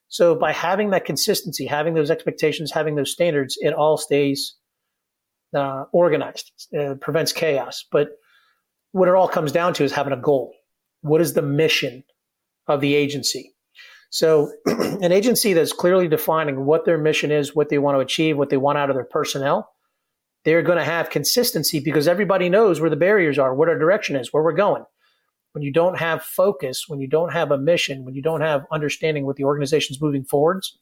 [0.08, 4.56] So by having that consistency, having those expectations, having those standards, it all stays
[5.54, 6.50] uh, organized,
[7.00, 7.84] prevents chaos.
[7.90, 8.08] But
[8.92, 10.54] what it all comes down to is having a goal.
[11.02, 12.04] What is the mission
[12.66, 13.54] of the agency?
[14.10, 18.38] So, an agency that's clearly defining what their mission is, what they want to achieve,
[18.38, 19.70] what they want out of their personnel,
[20.44, 24.16] they're going to have consistency because everybody knows where the barriers are, what our direction
[24.16, 24.84] is, where we're going.
[25.52, 28.64] When you don't have focus, when you don't have a mission, when you don't have
[28.70, 30.78] understanding what the organization's moving forwards,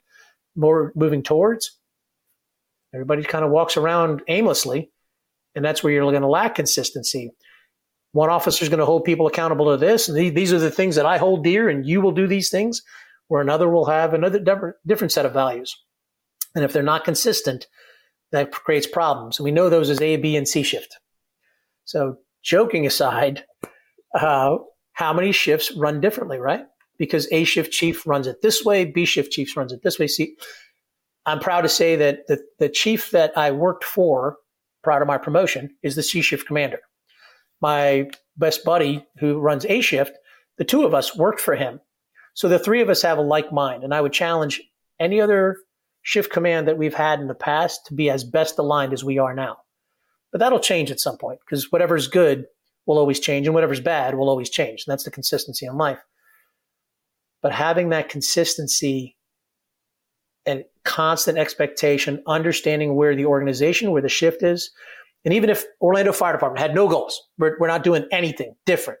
[0.55, 1.77] more moving towards,
[2.93, 4.91] everybody kind of walks around aimlessly,
[5.55, 7.31] and that's where you're going to lack consistency.
[8.11, 10.95] One officer is going to hold people accountable to this, and these are the things
[10.95, 12.81] that I hold dear, and you will do these things
[13.27, 15.75] where another will have another different set of values.
[16.55, 17.67] And if they're not consistent,
[18.31, 19.37] that creates problems.
[19.37, 20.97] And we know those as A, B, and C shift.
[21.85, 23.43] So, joking aside,
[24.13, 24.57] uh,
[24.93, 26.65] how many shifts run differently, right?
[26.97, 30.07] Because A shift chief runs it this way, B shift chief runs it this way.
[30.07, 30.35] See,
[31.25, 34.37] I'm proud to say that the, the chief that I worked for
[34.83, 36.79] prior to my promotion is the C shift commander.
[37.61, 40.17] My best buddy who runs A shift,
[40.57, 41.81] the two of us worked for him
[42.37, 44.61] so the three of us have a like mind, and I would challenge
[44.99, 45.57] any other
[46.03, 49.17] shift command that we've had in the past to be as best aligned as we
[49.17, 49.57] are now.
[50.31, 52.45] But that'll change at some point because whatever's good
[52.87, 54.85] will always change, and whatever's bad will always change.
[54.85, 55.99] And that's the consistency in life.
[57.43, 59.15] But having that consistency
[60.45, 64.71] and constant expectation, understanding where the organization, where the shift is,
[65.25, 68.99] and even if Orlando Fire Department had no goals, we're, we're not doing anything different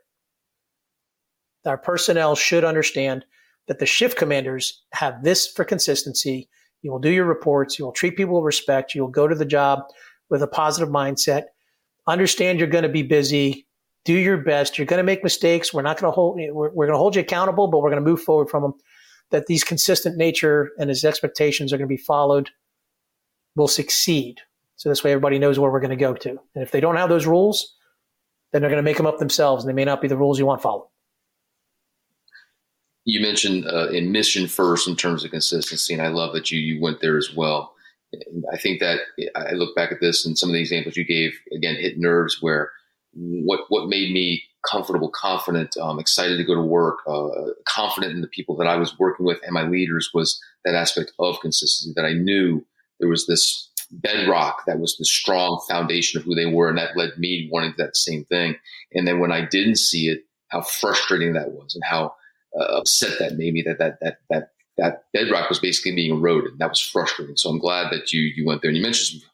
[1.67, 3.25] our personnel should understand
[3.67, 6.49] that the shift commanders have this for consistency.
[6.81, 7.77] You will do your reports.
[7.77, 8.95] You will treat people with respect.
[8.95, 9.81] You will go to the job
[10.29, 11.43] with a positive mindset.
[12.07, 13.66] Understand you're going to be busy.
[14.07, 14.77] Do your best.
[14.77, 15.73] You're going to make mistakes.
[15.73, 16.37] We're not going to hold.
[16.37, 18.73] We're, we're going to hold you accountable, but we're going to move forward from them.
[19.31, 22.51] That these consistent nature and his expectations are going to be followed.
[23.57, 24.39] Will succeed.
[24.77, 26.29] So this way, everybody knows where we're going to go to.
[26.29, 27.75] And if they don't have those rules,
[28.53, 30.39] then they're going to make them up themselves, and they may not be the rules
[30.39, 30.87] you want followed
[33.07, 36.59] you mentioned uh, in mission first in terms of consistency, and I love that you
[36.59, 37.73] you went there as well.
[38.11, 38.99] And I think that
[39.35, 42.41] I look back at this and some of the examples you gave again hit nerves
[42.41, 42.71] where
[43.17, 48.21] what what made me comfortable, confident, um, excited to go to work, uh, confident in
[48.21, 51.93] the people that I was working with and my leaders was that aspect of consistency
[51.95, 52.65] that I knew
[52.99, 56.97] there was this bedrock that was the strong foundation of who they were, and that
[56.97, 58.55] led me wanting that same thing.
[58.93, 62.15] And then when I didn't see it, how frustrating that was, and how
[62.59, 66.59] uh, upset that made me that that that that that bedrock was basically being eroded.
[66.59, 67.37] That was frustrating.
[67.37, 69.29] So I'm glad that you you went there and you mentioned some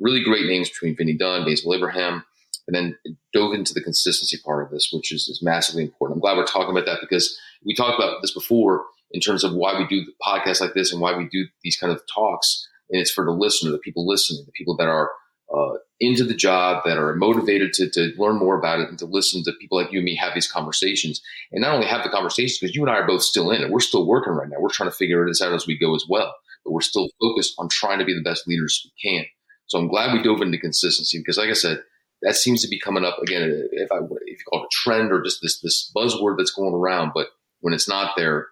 [0.00, 2.24] really great names between Vinny Dunn, Basil Abraham,
[2.68, 2.98] and then
[3.32, 6.16] dove into the consistency part of this, which is, is massively important.
[6.16, 9.54] I'm glad we're talking about that because we talked about this before in terms of
[9.54, 12.68] why we do podcasts like this and why we do these kind of talks.
[12.90, 15.10] And it's for the listener, the people listening, the people that are
[15.52, 19.06] uh, into the job, that are motivated to, to learn more about it and to
[19.06, 21.22] listen to people like you and me have these conversations.
[21.50, 23.70] And not only have the conversations, because you and I are both still in it.
[23.70, 24.58] We're still working right now.
[24.60, 26.34] We're trying to figure this out as we go as well.
[26.66, 29.24] But we're still focused on trying to be the best leaders we can.
[29.68, 31.82] So I'm glad we dove into consistency because, like I said,
[32.22, 33.68] that seems to be coming up again.
[33.72, 36.74] If I if you call it a trend or just this this buzzword that's going
[36.74, 37.28] around, but
[37.60, 38.48] when it's not there,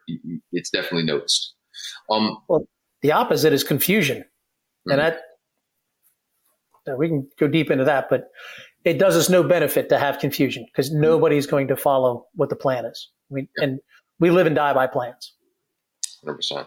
[0.52, 1.54] it's definitely noticed.
[2.10, 2.66] Um, well,
[3.02, 4.92] the opposite is confusion, mm-hmm.
[4.92, 5.00] and
[6.86, 8.30] that we can go deep into that, but
[8.84, 12.56] it does us no benefit to have confusion because nobody's going to follow what the
[12.56, 13.10] plan is.
[13.30, 13.80] I mean, and
[14.20, 15.34] we live and die by plans.
[16.24, 16.66] 100%.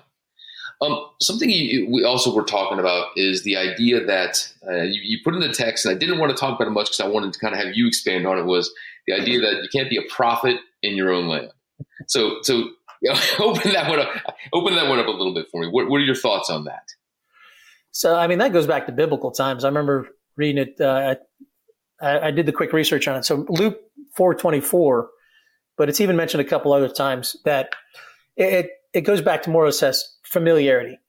[0.82, 5.18] Um, something you, we also were talking about is the idea that uh, you, you,
[5.24, 7.08] put in the text, and I didn't want to talk about it much because I
[7.08, 8.46] wanted to kind of have you expand on it.
[8.46, 8.74] Was
[9.06, 11.52] the idea that you can't be a prophet in your own land?
[12.08, 12.70] So, so
[13.02, 14.10] you know, open that one up.
[14.54, 15.68] Open that one up a little bit for me.
[15.68, 16.88] What, what are your thoughts on that?
[17.92, 19.64] So, I mean, that goes back to biblical times.
[19.64, 20.80] I remember reading it.
[20.80, 21.16] Uh,
[22.02, 23.26] I, I, did the quick research on it.
[23.26, 23.80] So Luke
[24.16, 25.10] 424,
[25.76, 27.72] but it's even mentioned a couple other times that
[28.38, 31.00] it, it goes back to more or less familiarity.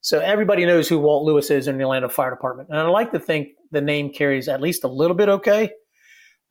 [0.00, 2.70] So everybody knows who Walt Lewis is in the Orlando Fire Department.
[2.70, 5.72] And I like to think the name carries at least a little bit okay,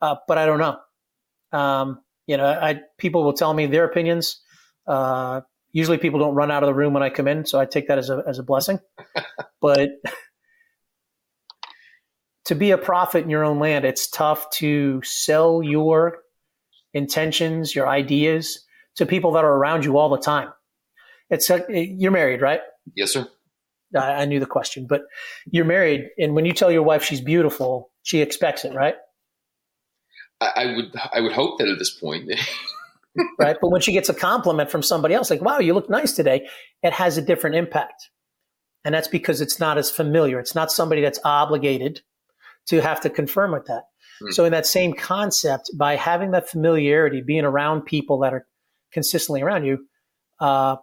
[0.00, 1.58] uh, but I don't know.
[1.58, 4.40] Um, you know, I, people will tell me their opinions.
[4.86, 5.40] Uh,
[5.72, 7.88] usually people don't run out of the room when I come in, so I take
[7.88, 8.78] that as a as a blessing.
[9.60, 9.90] but
[12.44, 16.18] to be a prophet in your own land, it's tough to sell your
[16.94, 18.64] intentions, your ideas
[18.96, 20.50] to people that are around you all the time.
[21.28, 22.60] It's a, you're married, right?
[22.94, 23.28] Yes, sir.
[23.96, 25.02] I, I knew the question, but
[25.50, 28.94] you're married, and when you tell your wife she's beautiful, she expects it, right?
[30.40, 32.30] I, I would I would hope that at this point.
[33.38, 33.56] right?
[33.60, 36.46] But when she gets a compliment from somebody else, like, wow, you look nice today,
[36.82, 38.10] it has a different impact.
[38.84, 40.38] And that's because it's not as familiar.
[40.38, 42.00] It's not somebody that's obligated
[42.68, 43.84] to have to confirm with that.
[44.22, 44.32] Mm.
[44.32, 48.46] So in that same concept, by having that familiarity, being around people that are
[48.92, 49.86] consistently around you,
[50.40, 50.76] uh,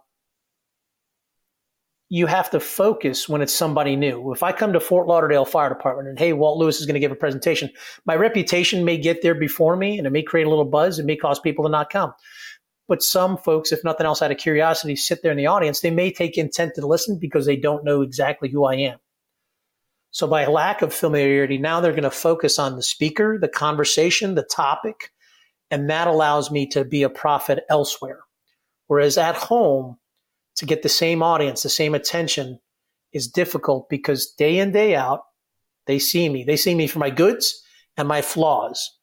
[2.10, 4.32] you have to focus when it's somebody new.
[4.32, 7.00] If I come to Fort Lauderdale Fire Department and hey, Walt Lewis is going to
[7.00, 7.70] give a presentation,
[8.06, 10.98] my reputation may get there before me and it may create a little buzz.
[10.98, 12.14] It may cause people to not come.
[12.86, 15.80] But some folks, if nothing else out of curiosity, sit there in the audience.
[15.80, 18.98] They may take intent to listen because they don't know exactly who I am.
[20.10, 24.34] So by lack of familiarity, now they're going to focus on the speaker, the conversation,
[24.34, 25.12] the topic,
[25.70, 28.20] and that allows me to be a prophet elsewhere.
[28.86, 29.98] Whereas at home,
[30.56, 32.58] to get the same audience, the same attention
[33.12, 35.22] is difficult because day in, day out,
[35.86, 36.44] they see me.
[36.44, 37.62] They see me for my goods
[37.96, 38.98] and my flaws.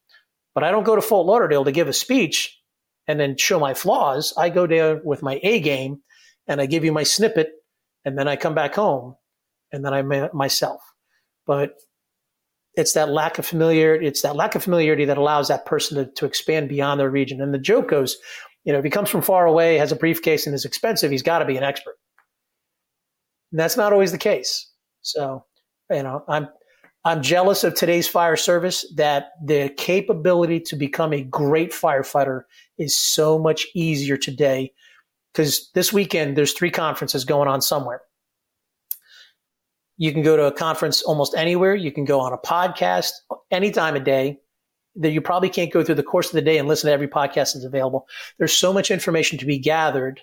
[0.54, 2.60] But I don't go to Fort Lauderdale to give a speech
[3.08, 4.34] and then show my flaws.
[4.38, 6.02] I go there with my A game
[6.48, 7.52] and I give you my snippet
[8.04, 9.16] and then I come back home
[9.72, 10.82] and then I'm myself.
[11.46, 11.74] But
[12.78, 14.08] it's that lack of familiarity.
[14.08, 17.42] It's that lack of familiarity that allows that person to, to expand beyond their region.
[17.42, 18.18] And the joke goes,
[18.64, 21.24] you know, if he comes from far away, has a briefcase, and is expensive, he's
[21.24, 21.96] got to be an expert.
[23.52, 24.70] And that's not always the case.
[25.02, 25.46] So,
[25.90, 26.50] you know, I'm
[27.06, 32.42] I'm jealous of today's fire service that the capability to become a great firefighter
[32.80, 34.74] is so much easier today.
[35.32, 38.02] Because this weekend there's three conferences going on somewhere.
[39.98, 41.76] You can go to a conference almost anywhere.
[41.76, 43.12] You can go on a podcast
[43.52, 44.40] any time of day
[44.96, 47.08] that you probably can't go through the course of the day and listen to every
[47.08, 48.08] podcast that's available.
[48.38, 50.22] There's so much information to be gathered.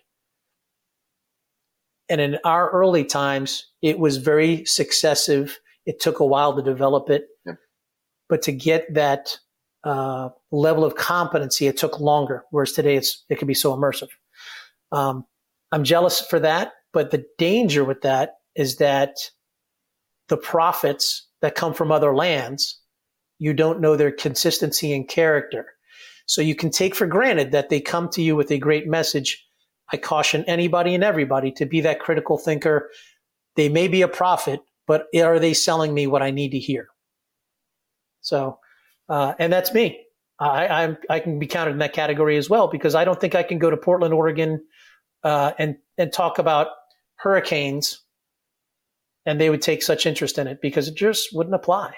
[2.08, 5.58] And in our early times, it was very successive.
[5.86, 7.26] It took a while to develop it.
[7.46, 7.56] Yep.
[8.28, 9.36] But to get that
[9.84, 12.44] uh, level of competency, it took longer.
[12.50, 14.08] Whereas today, it's it can be so immersive.
[14.90, 15.26] Um,
[15.70, 19.16] I'm jealous for that, but the danger with that is that
[20.28, 22.80] the prophets that come from other lands,
[23.38, 25.66] you don't know their consistency and character.
[26.26, 29.44] So you can take for granted that they come to you with a great message.
[29.92, 32.90] I caution anybody and everybody to be that critical thinker.
[33.56, 36.86] They may be a prophet, but are they selling me what I need to hear?
[38.20, 38.58] So,
[39.08, 40.00] uh, and that's me.
[40.38, 43.34] I, I'm, I can be counted in that category as well because I don't think
[43.34, 44.64] I can go to Portland, Oregon,
[45.22, 46.68] uh, and and talk about
[47.16, 48.00] hurricanes
[49.26, 51.94] and they would take such interest in it because it just wouldn't apply.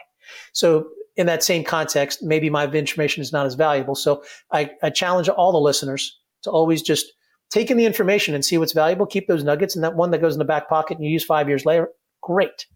[0.52, 3.94] So in that same context, maybe my information is not as valuable.
[3.94, 7.06] So I, I challenge all the listeners to always just
[7.50, 10.20] take in the information and see what's valuable, keep those nuggets, and that one that
[10.20, 11.88] goes in the back pocket and you use five years later,
[12.22, 12.66] great.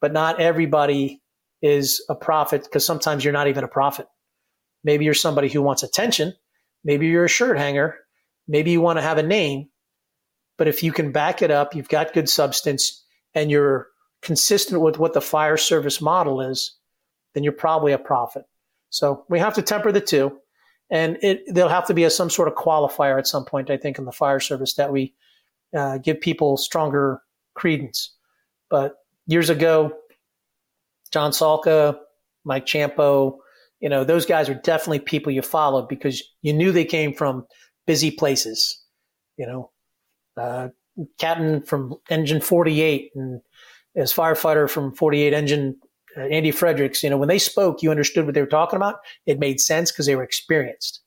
[0.00, 1.22] But not everybody
[1.60, 4.06] is a prophet because sometimes you're not even a prophet.
[4.84, 6.34] Maybe you're somebody who wants attention.
[6.84, 7.96] Maybe you're a shirt hanger.
[8.48, 9.68] Maybe you want to have a name.
[10.58, 13.88] But if you can back it up, you've got good substance, and you're
[14.22, 16.76] consistent with what the fire service model is,
[17.34, 18.44] then you're probably a prophet.
[18.90, 20.38] So we have to temper the two.
[20.90, 23.78] And it, there'll have to be a, some sort of qualifier at some point, I
[23.78, 25.14] think, in the fire service that we
[25.74, 27.22] uh, give people stronger
[27.54, 28.14] credence.
[28.68, 29.92] But years ago,
[31.10, 31.98] John Salka,
[32.44, 33.38] Mike Ciampo,
[33.80, 37.46] you know, those guys are definitely people you followed because you knew they came from
[37.86, 38.78] busy places.
[39.38, 39.70] You know,
[40.36, 40.68] uh,
[41.18, 43.40] captain from Engine 48 and
[43.96, 45.76] as firefighter from 48 Engine,
[46.16, 48.96] uh, Andy Fredericks, you know, when they spoke, you understood what they were talking about.
[49.26, 51.00] It made sense because they were experienced.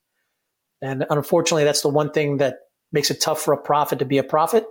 [0.82, 2.58] And unfortunately, that's the one thing that
[2.92, 4.66] makes it tough for a prophet to be a prophet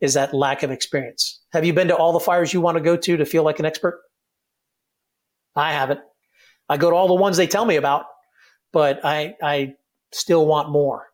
[0.00, 1.40] is that lack of experience.
[1.52, 3.60] Have you been to all the fires you want to go to to feel like
[3.60, 4.00] an expert?
[5.54, 6.00] I haven't.
[6.68, 8.06] I go to all the ones they tell me about,
[8.72, 9.74] but I, I
[10.12, 11.06] still want more.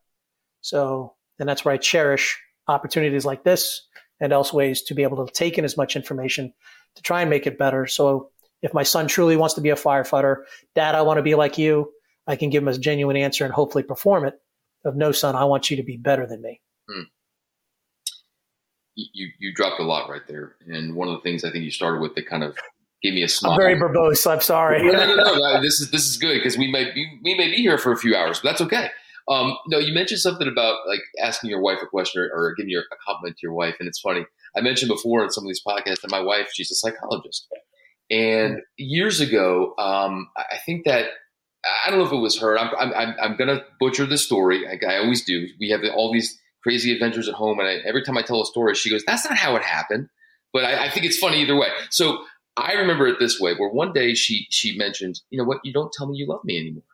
[0.61, 3.87] So, and that's where I cherish opportunities like this
[4.21, 6.53] and else ways to be able to take in as much information
[6.97, 7.87] to try and make it better.
[7.87, 8.31] So
[8.63, 10.43] if my son truly wants to be a firefighter,
[10.75, 11.93] dad, I want to be like you,
[12.27, 14.35] I can give him a genuine answer and hopefully perform it.
[14.85, 16.61] Of no, son, I want you to be better than me.
[16.89, 17.03] Hmm.
[18.95, 20.57] You, you dropped a lot right there.
[20.67, 22.57] And one of the things I think you started with that kind of
[23.03, 23.53] gave me a smile.
[23.53, 24.31] I'm very verbose.
[24.31, 24.83] I'm sorry.
[24.83, 27.49] no, no, no, no, This is, this is good because we may, be, we may
[27.49, 28.91] be here for a few hours, but that's okay.
[29.29, 32.71] Um, no, you mentioned something about like asking your wife a question or, or giving
[32.71, 34.25] your, a compliment to your wife, and it's funny.
[34.57, 37.47] I mentioned before in some of these podcasts that my wife, she's a psychologist,
[38.11, 38.61] and mm-hmm.
[38.77, 41.11] years ago, um, I think that
[41.85, 42.59] I don't know if it was her.
[42.59, 44.65] I'm I'm, I'm gonna butcher the story.
[44.67, 45.47] I, I, always do.
[45.61, 48.47] We have all these crazy adventures at home, and I, every time I tell a
[48.47, 50.09] story, she goes, "That's not how it happened."
[50.53, 51.69] But I, I think it's funny either way.
[51.91, 52.25] So
[52.57, 55.59] I remember it this way: where one day she she mentioned, "You know what?
[55.65, 56.85] You don't tell me you love me anymore."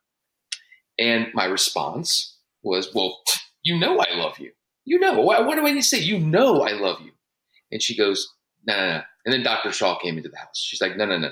[0.98, 3.20] And my response was, well,
[3.62, 4.52] you know I love you.
[4.84, 5.20] You know.
[5.20, 5.98] What, what do I need to say?
[5.98, 7.12] You know I love you.
[7.72, 8.32] And she goes,
[8.66, 9.02] no, no, no.
[9.24, 9.72] And then Dr.
[9.72, 10.58] Shaw came into the house.
[10.58, 11.30] She's like, no, no, no.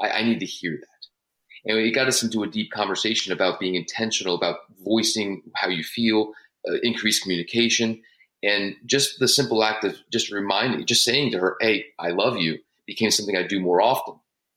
[0.00, 1.70] I, I need to hear that.
[1.70, 5.82] And it got us into a deep conversation about being intentional about voicing how you
[5.82, 6.32] feel,
[6.68, 8.00] uh, increased communication,
[8.42, 12.36] and just the simple act of just reminding, just saying to her, "Hey, I love
[12.36, 14.14] you," became something I do more often,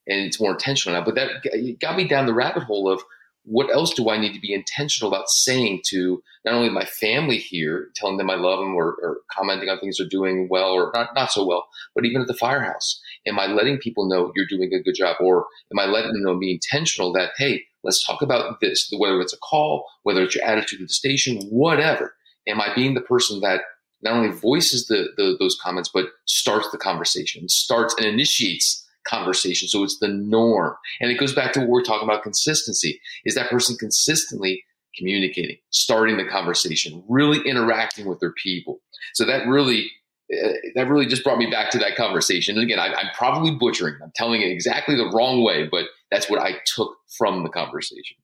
[0.07, 1.03] and it's more intentional now.
[1.03, 3.01] But that got me down the rabbit hole of
[3.43, 7.37] what else do I need to be intentional about saying to not only my family
[7.37, 10.91] here, telling them I love them or, or, commenting on things they're doing well or
[10.93, 13.01] not, not so well, but even at the firehouse?
[13.25, 15.17] Am I letting people know you're doing a good job?
[15.19, 19.19] Or am I letting them know, be intentional that, hey, let's talk about this, whether
[19.19, 22.15] it's a call, whether it's your attitude at the station, whatever.
[22.47, 23.61] Am I being the person that
[24.01, 29.67] not only voices the, the those comments, but starts the conversation, starts and initiates conversation.
[29.67, 30.75] So it's the norm.
[31.01, 32.99] And it goes back to what we're talking about consistency.
[33.25, 34.63] Is that person consistently
[34.97, 38.79] communicating, starting the conversation, really interacting with their people?
[39.13, 39.91] So that really
[40.31, 42.55] uh, that really just brought me back to that conversation.
[42.55, 43.95] And again, I, am probably butchering.
[44.03, 48.15] I'm telling it exactly the wrong way, but that's what I took from the conversation.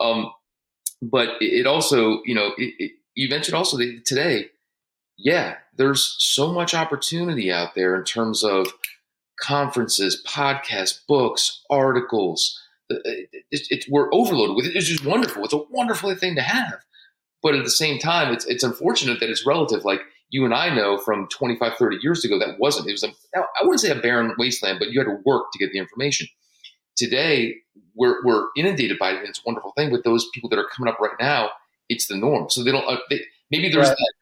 [0.00, 0.32] Um,
[1.02, 3.76] but it, also, you know, it, it, you mentioned also
[4.06, 4.46] today,
[5.18, 8.68] yeah, there's so much opportunity out there in terms of
[9.42, 12.58] conferences, podcasts, books, articles.
[13.50, 14.76] It's, it's, we're overloaded with it.
[14.76, 15.44] It's just wonderful.
[15.44, 16.80] It's a wonderful thing to have.
[17.42, 19.84] But at the same time, it's, it's unfortunate that it's relative.
[19.84, 22.88] Like you and I know from 25, 30 years ago, that wasn't.
[22.88, 25.58] It was, a, I wouldn't say a barren wasteland, but you had to work to
[25.58, 26.28] get the information.
[26.96, 27.56] Today,
[27.94, 29.18] we're, we're inundated by it.
[29.18, 29.90] And it's a wonderful thing.
[29.90, 31.50] But those people that are coming up right now,
[31.88, 32.48] it's the norm.
[32.50, 33.96] So they don't, uh, they, maybe there's right.
[33.96, 34.14] that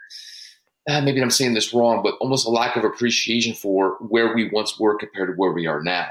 [0.91, 4.51] uh, maybe I'm saying this wrong, but almost a lack of appreciation for where we
[4.51, 6.09] once were compared to where we are now.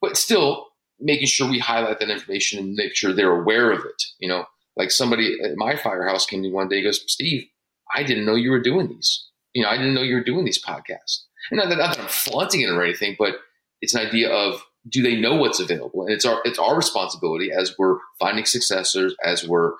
[0.00, 0.68] But still,
[1.00, 4.02] making sure we highlight that information and make sure they're aware of it.
[4.18, 4.46] You know,
[4.76, 7.46] like somebody at my firehouse came to me one day, goes, Steve,
[7.94, 9.28] I didn't know you were doing these.
[9.52, 11.24] You know, I didn't know you were doing these podcasts.
[11.50, 13.36] And not that, not that I'm flaunting it or anything, but
[13.80, 16.02] it's an idea of do they know what's available?
[16.02, 19.72] And it's our it's our responsibility as we're finding successors, as we're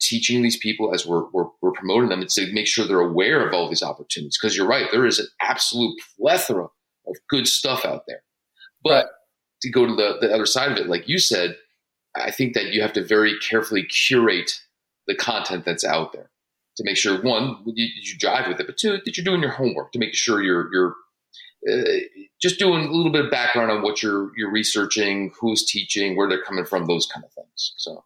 [0.00, 3.46] teaching these people as we're, we're, we're promoting them it's to make sure they're aware
[3.46, 4.38] of all these opportunities.
[4.40, 8.22] Because you're right, there is an absolute plethora of good stuff out there.
[8.82, 9.12] But right.
[9.62, 11.56] to go to the, the other side of it, like you said,
[12.14, 14.60] I think that you have to very carefully curate
[15.06, 16.30] the content that's out there
[16.76, 19.50] to make sure one, you, you drive with it, but two, that you're doing your
[19.50, 20.94] homework to make sure you're you're
[21.70, 22.00] uh,
[22.40, 26.28] just doing a little bit of background on what you're you're researching, who's teaching, where
[26.28, 27.74] they're coming from, those kind of things.
[27.76, 28.02] So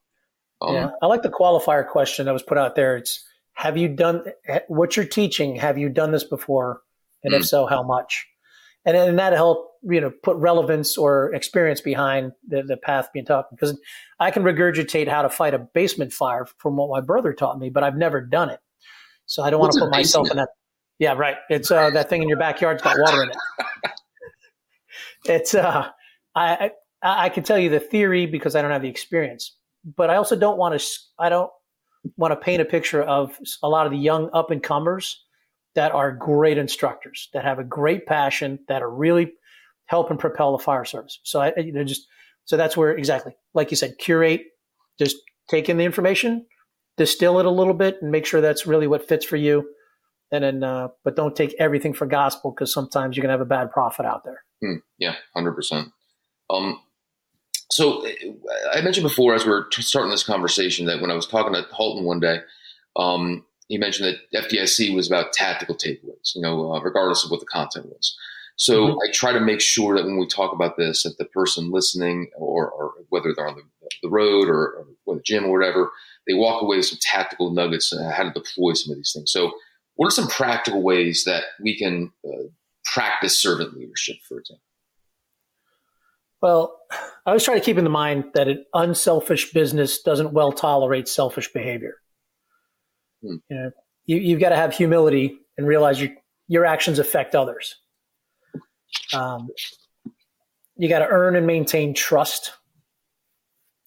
[0.69, 2.97] um, yeah, I like the qualifier question that was put out there.
[2.97, 4.25] It's have you done
[4.69, 5.57] what you're teaching?
[5.57, 6.81] Have you done this before?
[7.23, 7.41] And mm-hmm.
[7.41, 7.49] if mm.
[7.49, 8.27] so, how much?
[8.85, 13.25] And then that help you know put relevance or experience behind the, the path being
[13.25, 13.47] taught.
[13.51, 13.79] Because
[14.19, 17.71] I can regurgitate how to fight a basement fire from what my brother taught me,
[17.71, 18.61] but I've never done it.
[19.27, 20.51] So I don't want to put myself in that.
[20.99, 21.37] Yeah, right.
[21.49, 23.37] It's uh, that thing in your backyard's got water in it.
[25.25, 25.89] it's uh,
[26.35, 26.71] I,
[27.03, 30.17] I I can tell you the theory because I don't have the experience but I
[30.17, 30.87] also don't want to.
[31.19, 31.51] I don't
[32.17, 35.25] want to paint a picture of a lot of the young up and comers
[35.75, 39.33] that are great instructors that have a great passion that are really
[39.87, 41.21] helping propel the fire service.
[41.25, 42.07] So I, you know, just
[42.45, 44.43] so that's where exactly, like you said, curate,
[44.99, 45.17] just
[45.49, 46.47] take in the information,
[46.97, 49.69] distill it a little bit, and make sure that's really what fits for you.
[50.31, 53.47] And then, uh, but don't take everything for gospel because sometimes you're gonna have a
[53.47, 54.43] bad prophet out there.
[54.63, 54.79] Hmm.
[54.99, 55.89] Yeah, hundred percent.
[56.51, 56.81] Um,
[57.75, 58.07] so
[58.73, 61.63] I mentioned before, as we are starting this conversation, that when I was talking to
[61.73, 62.39] Halton one day,
[62.95, 67.41] um, he mentioned that FDIC was about tactical takeaways, you know, uh, regardless of what
[67.41, 68.17] the content was.
[68.55, 68.99] So mm-hmm.
[68.99, 72.31] I try to make sure that when we talk about this, that the person listening,
[72.37, 75.91] or, or whether they're on the, the road or, or the gym or whatever,
[76.29, 79.33] they walk away with some tactical nuggets on how to deploy some of these things.
[79.33, 79.51] So,
[79.97, 82.45] what are some practical ways that we can uh,
[82.85, 84.63] practice servant leadership, for example?
[86.45, 91.09] Well, I always try to keep in mind that an unselfish business doesn't well tolerate
[91.09, 91.95] selfish behavior.
[93.23, 93.37] Hmm.
[93.49, 93.71] You know,
[94.05, 96.11] you, have got to have humility and realize your
[96.47, 97.77] your actions affect others.
[99.15, 99.49] Um,
[100.77, 102.53] you got to earn and maintain trust.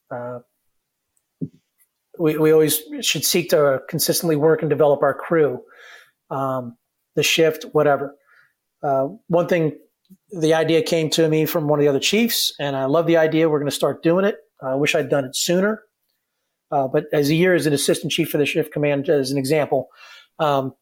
[0.09, 0.39] Uh,
[2.17, 5.61] we, we always should seek to consistently work and develop our crew,
[6.31, 6.75] um,
[7.13, 8.15] the shift, whatever.
[8.81, 9.77] Uh, one thing
[10.29, 13.17] the idea came to me from one of the other chiefs, and I love the
[13.17, 13.49] idea.
[13.49, 14.37] We're going to start doing it.
[14.61, 15.83] I wish I'd done it sooner.
[16.71, 19.37] Uh, but as a year as an assistant chief for the shift command, as an
[19.37, 19.87] example,
[20.39, 20.73] um,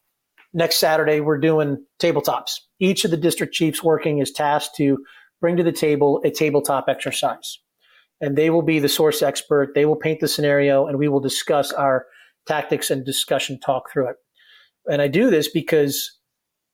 [0.54, 2.60] next Saturday we're doing tabletops.
[2.80, 4.98] Each of the district chiefs working is tasked to
[5.42, 7.60] bring to the table a tabletop exercise,
[8.20, 9.76] and they will be the source expert.
[9.76, 12.06] They will paint the scenario, and we will discuss our
[12.48, 14.16] tactics and discussion talk through it.
[14.88, 16.18] And I do this because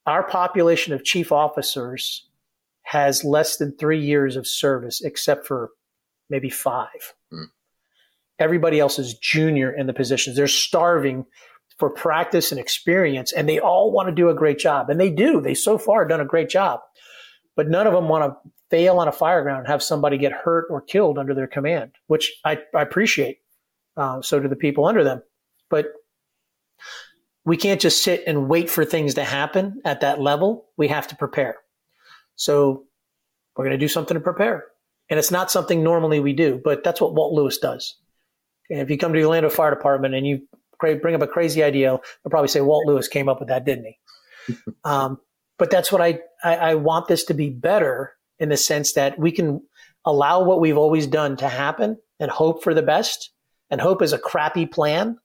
[0.06, 2.28] our population of chief officers
[2.92, 5.70] has less than three years of service, except for
[6.30, 7.14] maybe five.
[7.32, 7.46] Mm.
[8.38, 10.36] Everybody else is junior in the positions.
[10.36, 11.26] They're starving
[11.80, 14.89] for practice and experience, and they all want to do a great job.
[14.89, 15.39] And they do.
[15.39, 16.82] They so far done a great job.
[17.56, 20.34] But none of them want to fail on a fire ground and have somebody get
[20.34, 23.38] hurt or killed under their command, which I, I appreciate.
[23.96, 25.22] Uh, so do the people under them.
[25.70, 25.94] But
[27.46, 30.66] we can't just sit and wait for things to happen at that level.
[30.76, 31.56] We have to prepare.
[32.36, 32.86] So
[33.55, 34.65] we're going to do something to prepare.
[35.09, 37.97] And it's not something normally we do, but that's what Walt Lewis does.
[38.69, 40.47] And if you come to the Orlando Fire Department and you
[40.79, 43.86] bring up a crazy idea, they'll probably say Walt Lewis came up with that, didn't
[43.86, 44.57] he?
[44.84, 45.19] um,
[45.59, 49.19] but that's what I, I, I want this to be better in the sense that
[49.19, 49.61] we can
[50.05, 53.32] allow what we've always done to happen and hope for the best.
[53.69, 55.17] And hope is a crappy plan.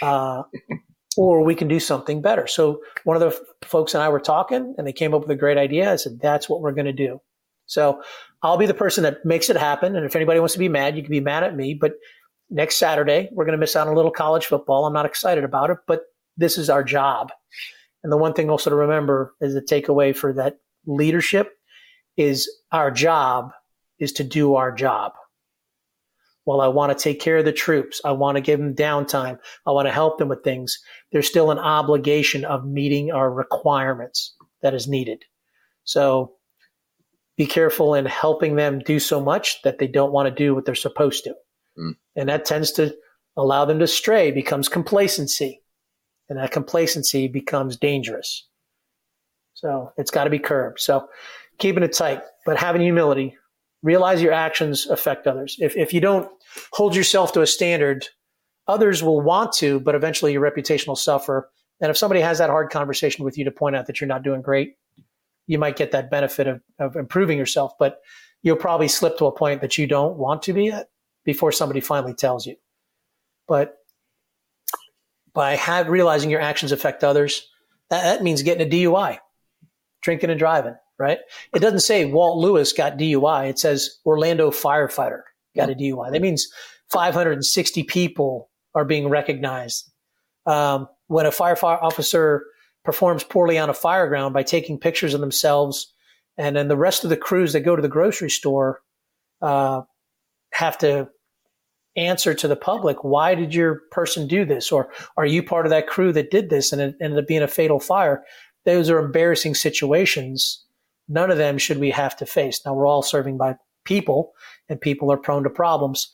[0.00, 0.44] Uh,
[1.16, 2.46] or we can do something better.
[2.46, 5.30] So one of the f- folks and I were talking and they came up with
[5.30, 5.92] a great idea.
[5.92, 7.20] I said, that's what we're going to do.
[7.66, 8.02] So
[8.42, 9.96] I'll be the person that makes it happen.
[9.96, 11.74] And if anybody wants to be mad, you can be mad at me.
[11.74, 11.94] But
[12.50, 14.86] next Saturday, we're going to miss out on a little college football.
[14.86, 16.02] I'm not excited about it, but
[16.36, 17.30] this is our job.
[18.02, 21.52] And the one thing also to remember is the takeaway for that leadership
[22.16, 23.52] is our job
[23.98, 25.12] is to do our job.
[26.44, 29.38] While I want to take care of the troops, I want to give them downtime,
[29.66, 30.78] I want to help them with things,
[31.10, 35.24] there's still an obligation of meeting our requirements that is needed.
[35.84, 36.34] So
[37.36, 40.64] be careful in helping them do so much that they don't want to do what
[40.64, 41.34] they're supposed to.
[41.78, 41.96] Mm.
[42.16, 42.94] And that tends to
[43.36, 45.60] allow them to stray, becomes complacency.
[46.28, 48.46] And that complacency becomes dangerous.
[49.54, 50.80] So it's got to be curbed.
[50.80, 51.08] So
[51.58, 53.36] keeping it tight, but having humility,
[53.84, 55.56] realize your actions affect others.
[55.60, 56.28] If, if you don't
[56.72, 58.08] hold yourself to a standard,
[58.66, 61.50] others will want to, but eventually your reputation will suffer.
[61.80, 64.22] And if somebody has that hard conversation with you to point out that you're not
[64.22, 64.76] doing great,
[65.46, 68.00] you might get that benefit of, of improving yourself, but
[68.42, 70.88] you'll probably slip to a point that you don't want to be at
[71.26, 72.56] before somebody finally tells you.
[73.46, 73.76] But
[75.34, 77.46] by have, realizing your actions affect others,
[77.90, 79.18] that, that means getting a DUI,
[80.00, 81.18] drinking and driving right?
[81.54, 83.50] It doesn't say Walt Lewis got DUI.
[83.50, 85.20] It says Orlando firefighter
[85.54, 86.10] got a DUI.
[86.10, 86.48] That means
[86.90, 89.90] 560 people are being recognized.
[90.46, 92.44] Um, when a firefighter officer
[92.84, 95.92] performs poorly on a fire ground by taking pictures of themselves,
[96.38, 98.80] and then the rest of the crews that go to the grocery store
[99.42, 99.82] uh,
[100.52, 101.08] have to
[101.96, 105.70] answer to the public why did your person do this or are you part of
[105.70, 108.24] that crew that did this and it ended up being a fatal fire
[108.64, 110.63] those are embarrassing situations
[111.08, 112.60] None of them should we have to face.
[112.64, 114.32] Now, we're all serving by people,
[114.68, 116.12] and people are prone to problems.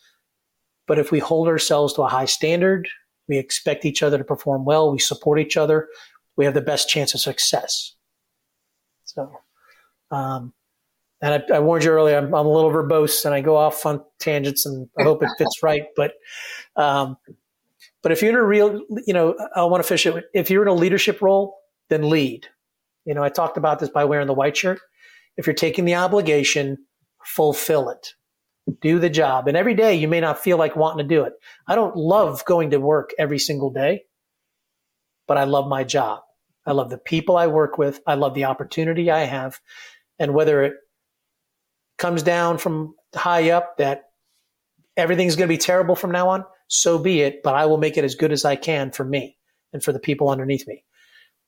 [0.87, 2.89] But if we hold ourselves to a high standard,
[3.29, 5.89] we expect each other to perform well, we support each other,
[6.37, 7.95] we have the best chance of success.
[9.05, 9.31] So,
[10.11, 10.53] um,
[11.23, 13.85] and I, I, warned you earlier, I'm, I'm, a little verbose and I go off
[13.87, 15.85] on tangents and I hope it fits right.
[15.95, 16.15] But,
[16.77, 17.19] um,
[18.03, 20.25] but if you're in a real, you know, I want to fish it.
[20.35, 22.49] If you're in a leadership role, then lead.
[23.11, 24.79] You know, I talked about this by wearing the white shirt.
[25.37, 26.79] If you're taking the obligation,
[27.25, 28.15] fulfill it.
[28.81, 29.49] Do the job.
[29.49, 31.33] And every day you may not feel like wanting to do it.
[31.67, 34.05] I don't love going to work every single day,
[35.27, 36.21] but I love my job.
[36.65, 38.01] I love the people I work with.
[38.07, 39.59] I love the opportunity I have.
[40.21, 40.75] And whether it
[41.99, 44.05] comes down from high up that
[44.97, 47.43] everything's going to be terrible from now on, so be it.
[47.43, 49.37] But I will make it as good as I can for me
[49.73, 50.85] and for the people underneath me.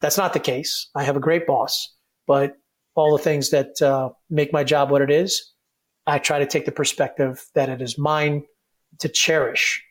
[0.03, 0.91] That's not the case.
[0.95, 1.95] I have a great boss,
[2.27, 2.57] but
[2.95, 5.53] all the things that uh, make my job what it is,
[6.07, 8.43] I try to take the perspective that it is mine
[8.99, 9.83] to cherish.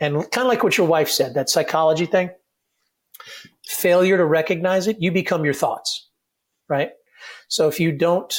[0.00, 2.30] And kind of like what your wife said, that psychology thing,
[3.66, 6.08] failure to recognize it, you become your thoughts,
[6.68, 6.90] right?
[7.48, 8.34] So if you don't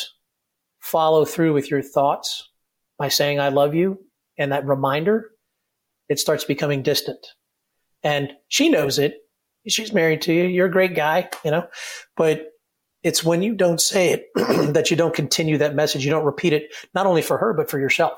[0.79, 2.49] follow through with your thoughts
[2.97, 3.99] by saying, I love you,
[4.37, 5.31] and that reminder,
[6.09, 7.25] it starts becoming distant.
[8.03, 9.15] And she knows it
[9.68, 10.43] she's married to you.
[10.43, 11.68] You're a great guy, you know,
[12.15, 12.47] but
[13.03, 14.26] it's when you don't say it
[14.74, 16.03] that you don't continue that message.
[16.03, 18.18] You don't repeat it, not only for her, but for yourself.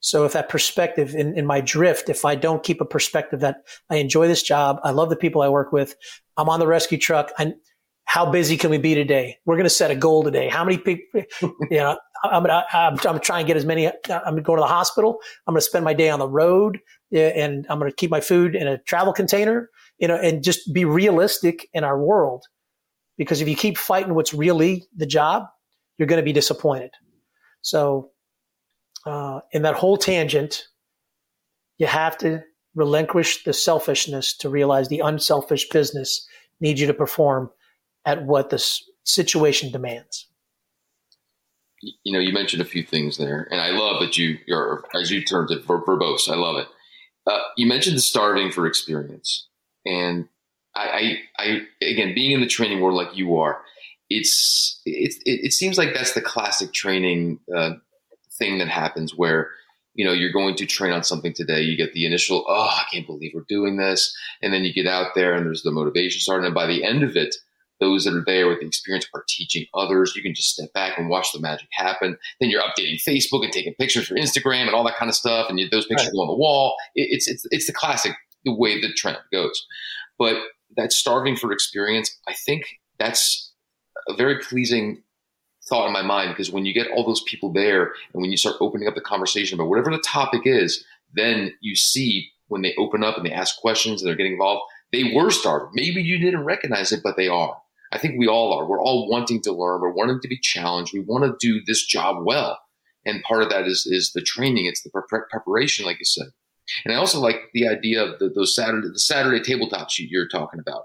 [0.00, 3.62] So if that perspective in, in my drift, if I don't keep a perspective that
[3.90, 5.96] I enjoy this job, I love the people I work with,
[6.36, 7.54] I'm on the rescue truck, and
[8.04, 9.38] how busy can we be today?
[9.46, 10.48] We're going to set a goal today.
[10.48, 13.94] How many people, you know, I'm to, I'm, I'm trying to get as many, I'm
[14.06, 15.18] going to go to the hospital.
[15.46, 16.78] I'm going to spend my day on the road
[17.12, 20.72] and I'm going to keep my food in a travel container you know, and just
[20.72, 22.44] be realistic in our world.
[23.16, 25.44] Because if you keep fighting what's really the job,
[25.98, 26.90] you're going to be disappointed.
[27.62, 28.10] So,
[29.06, 30.64] uh, in that whole tangent,
[31.78, 32.42] you have to
[32.74, 36.26] relinquish the selfishness to realize the unselfish business
[36.60, 37.50] needs you to perform
[38.04, 38.58] at what the
[39.04, 40.28] situation demands.
[42.04, 45.10] you know, you mentioned a few things there, and I love that you, you're, as
[45.10, 46.28] you termed it, verbose.
[46.30, 46.68] I love it.
[47.26, 49.48] Uh, you mentioned starving for experience,
[49.86, 50.28] and
[50.74, 53.62] I, I, I, again, being in the training world like you are,
[54.10, 57.74] it's, it, it seems like that's the classic training uh,
[58.38, 59.50] thing that happens where
[59.94, 62.84] you know you're going to train on something today you get the initial oh i
[62.92, 66.20] can't believe we're doing this and then you get out there and there's the motivation
[66.20, 67.34] starting and by the end of it
[67.80, 70.14] those that are there with the experience are teaching others.
[70.16, 72.16] You can just step back and watch the magic happen.
[72.40, 75.48] Then you're updating Facebook and taking pictures for Instagram and all that kind of stuff,
[75.48, 76.14] and you, those pictures right.
[76.14, 76.74] go on the wall.
[76.94, 78.12] It, it's it's it's the classic
[78.46, 79.66] the way the trend goes.
[80.18, 80.36] But
[80.76, 82.64] that starving for experience, I think
[82.98, 83.52] that's
[84.08, 85.02] a very pleasing
[85.68, 88.36] thought in my mind because when you get all those people there and when you
[88.36, 90.84] start opening up the conversation about whatever the topic is,
[91.14, 94.62] then you see when they open up and they ask questions and they're getting involved,
[94.92, 95.70] they were starving.
[95.74, 97.60] Maybe you didn't recognize it, but they are.
[97.92, 98.66] I think we all are.
[98.66, 99.80] We're all wanting to learn.
[99.80, 100.92] We're wanting to be challenged.
[100.92, 102.58] We want to do this job well.
[103.04, 104.66] And part of that is, is the training.
[104.66, 106.28] It's the pre- preparation, like you said.
[106.84, 110.60] And I also like the idea of the, those Saturday, the Saturday tabletops you're talking
[110.60, 110.82] about.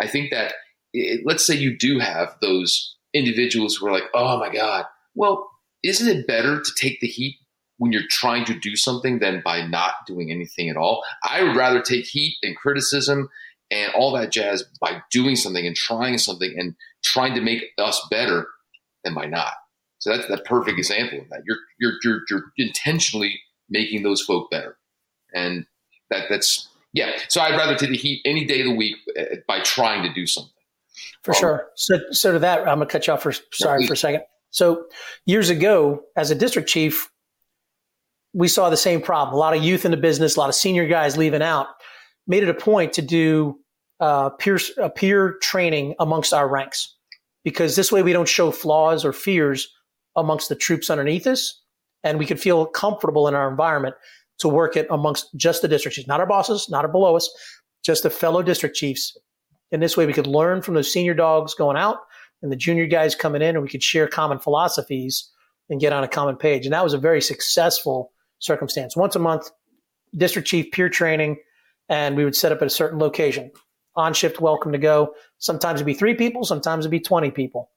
[0.00, 0.54] I think that
[0.92, 5.50] it, let's say you do have those individuals who are like, oh my God, well,
[5.82, 7.36] isn't it better to take the heat
[7.78, 11.02] when you're trying to do something than by not doing anything at all?
[11.28, 13.28] I would rather take heat and criticism
[13.70, 16.74] and all that jazz by doing something and trying something and
[17.04, 18.46] trying to make us better
[19.04, 19.52] than by not.
[19.98, 21.42] So that's the perfect example of that.
[21.46, 24.76] You're you're you're, you're intentionally making those folk better,
[25.34, 25.66] and
[26.10, 27.12] that that's yeah.
[27.28, 30.12] So I'd rather take the heat any day of the week uh, by trying to
[30.12, 30.52] do something.
[31.22, 31.70] For um, sure.
[31.76, 34.22] So so to that, I'm gonna cut you off for sorry for a second.
[34.50, 34.86] So
[35.26, 37.10] years ago, as a district chief,
[38.32, 39.34] we saw the same problem.
[39.34, 41.68] A lot of youth in the business, a lot of senior guys leaving out.
[42.26, 43.58] Made it a point to do
[44.00, 46.96] uh, peer uh, peer training amongst our ranks
[47.44, 49.68] because this way we don't show flaws or fears
[50.16, 51.60] amongst the troops underneath us,
[52.02, 53.94] and we could feel comfortable in our environment
[54.40, 57.30] to work it amongst just the district chiefs, not our bosses, not our below us,
[57.84, 59.16] just the fellow district chiefs.
[59.72, 61.98] And this way we could learn from those senior dogs going out
[62.42, 65.30] and the junior guys coming in, and we could share common philosophies
[65.68, 66.66] and get on a common page.
[66.66, 68.96] And that was a very successful circumstance.
[68.96, 69.50] Once a month,
[70.16, 71.36] district chief peer training,
[71.88, 73.50] and we would set up at a certain location
[73.94, 75.14] on shift welcome to go.
[75.38, 77.70] Sometimes it'd be three people, sometimes it'd be 20 people.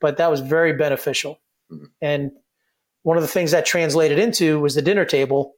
[0.00, 1.40] But that was very beneficial.
[1.72, 1.84] Mm-hmm.
[2.02, 2.30] And
[3.02, 5.54] one of the things that translated into was the dinner table.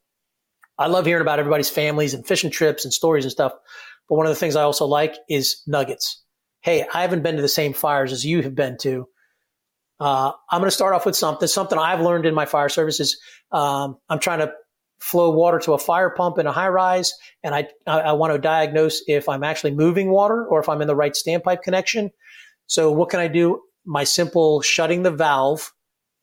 [0.78, 3.52] I love hearing about everybody's families and fishing trips and stories and stuff.
[4.08, 6.22] But one of the things I also like is nuggets.
[6.60, 9.08] Hey, I haven't been to the same fires as you have been to.
[9.98, 11.48] Uh, I'm going to start off with something.
[11.48, 13.18] Something I've learned in my fire service is
[13.50, 14.52] um, I'm trying to
[15.00, 18.32] flow water to a fire pump in a high rise, and I, I, I want
[18.32, 22.10] to diagnose if I'm actually moving water or if I'm in the right standpipe connection.
[22.66, 23.62] So what can I do?
[23.84, 25.72] My simple shutting the valve,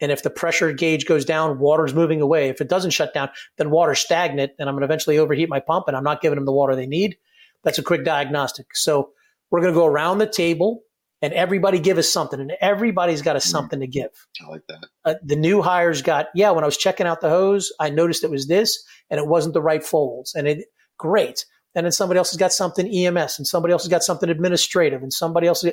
[0.04, 2.50] and if the pressure gauge goes down, water's moving away.
[2.50, 5.62] If it doesn't shut down, then water's stagnant, and I'm going to eventually overheat my
[5.62, 7.16] pump, and I'm not giving them the water they need.
[7.64, 8.76] That's a quick diagnostic.
[8.76, 9.12] So
[9.50, 10.82] we're going to go around the table
[11.22, 13.44] and everybody give us something and everybody's got a mm.
[13.44, 14.10] something to give.
[14.46, 14.86] I like that.
[15.06, 18.26] Uh, the new hires got, yeah, when I was checking out the hose, I noticed
[18.26, 20.66] it was this and it wasn't the right folds and it,
[20.98, 21.46] great.
[21.76, 25.02] And then somebody else has got something EMS and somebody else has got something administrative
[25.02, 25.66] and somebody else,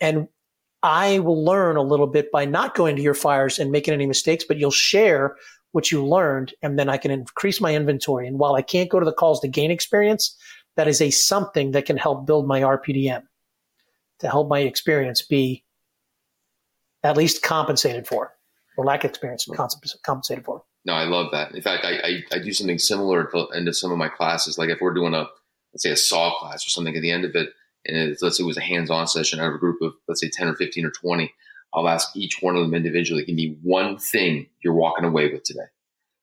[0.00, 0.28] and
[0.82, 4.06] I will learn a little bit by not going to your fires and making any
[4.06, 5.36] mistakes, but you'll share
[5.72, 8.26] what you learned and then I can increase my inventory.
[8.26, 10.36] And while I can't go to the calls to gain experience,
[10.76, 13.22] that is a something that can help build my RPDM
[14.20, 15.64] to help my experience be
[17.02, 18.32] at least compensated for,
[18.76, 19.54] or lack of experience hmm.
[20.04, 20.62] compensated for.
[20.84, 21.52] No, I love that.
[21.54, 24.56] In fact, I, I, I do something similar to, into some of my classes.
[24.56, 25.26] Like if we're doing a,
[25.72, 27.50] let's say a saw class or something at the end of it,
[27.86, 30.30] and let's say it was a hands-on session, I have a group of, let's say
[30.30, 31.32] 10 or 15 or 20.
[31.74, 35.44] I'll ask each one of them individually, give me one thing you're walking away with
[35.44, 35.66] today.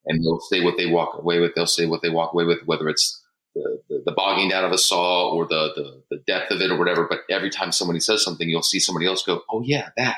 [0.06, 1.56] And they'll say what they walk away with.
[1.56, 3.24] They'll say what they walk away with, whether it's
[3.56, 6.72] the, the, the, bogging down of a saw or the, the, the depth of it
[6.72, 7.08] or whatever.
[7.08, 10.18] But every time somebody says something, you'll see somebody else go, "Oh yeah, that."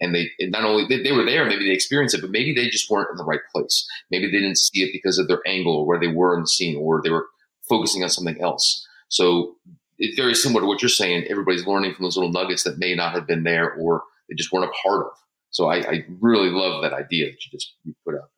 [0.00, 2.54] And they and not only they, they were there, maybe they experienced it, but maybe
[2.54, 3.88] they just weren't in the right place.
[4.10, 6.46] Maybe they didn't see it because of their angle or where they were in the
[6.46, 7.26] scene, or they were
[7.68, 8.86] focusing on something else.
[9.08, 9.56] So
[9.98, 11.24] it's very similar to what you're saying.
[11.28, 14.52] Everybody's learning from those little nuggets that may not have been there or they just
[14.52, 15.12] weren't a part of.
[15.50, 18.30] So I, I really love that idea that you just you put out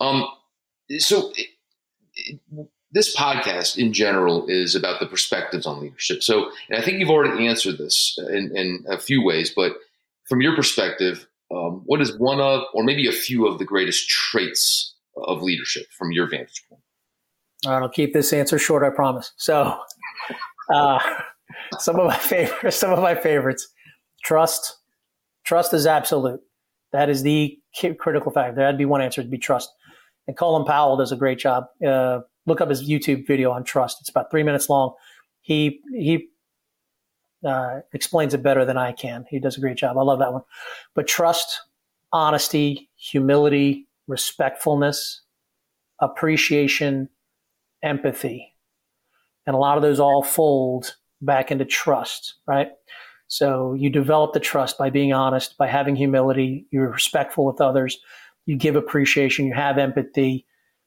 [0.00, 0.08] there.
[0.08, 0.28] Um,
[0.98, 1.48] so it,
[2.14, 2.40] it,
[2.92, 6.22] this podcast in general is about the perspectives on leadership.
[6.22, 9.72] So, and I think you've already answered this in, in a few ways, but
[10.28, 14.08] from your perspective, um, what is one of, or maybe a few of the greatest
[14.08, 16.80] traits of leadership from your vantage point?
[17.66, 19.32] I'll keep this answer short, I promise.
[19.36, 19.76] So,
[20.72, 20.98] uh,
[21.78, 23.68] some of my favorites, some of my favorites,
[24.24, 24.76] trust.
[25.44, 26.40] Trust is absolute.
[26.92, 27.58] That is the
[27.98, 28.56] critical factor.
[28.56, 29.22] That'd be one answer.
[29.22, 29.70] To be trust.
[30.26, 31.64] And Colin Powell does a great job.
[31.86, 33.98] Uh, look up his YouTube video on trust.
[34.00, 34.94] It's about three minutes long.
[35.42, 36.28] He he
[37.46, 39.26] uh, explains it better than I can.
[39.28, 39.98] He does a great job.
[39.98, 40.42] I love that one.
[40.94, 41.60] But trust,
[42.12, 45.22] honesty, humility, respectfulness,
[46.00, 47.08] appreciation,
[47.82, 48.53] empathy,
[49.46, 52.68] and a lot of those all fold back into trust, right?
[53.26, 57.98] So you develop the trust by being honest, by having humility, you're respectful with others,
[58.46, 60.46] you give appreciation, you have empathy,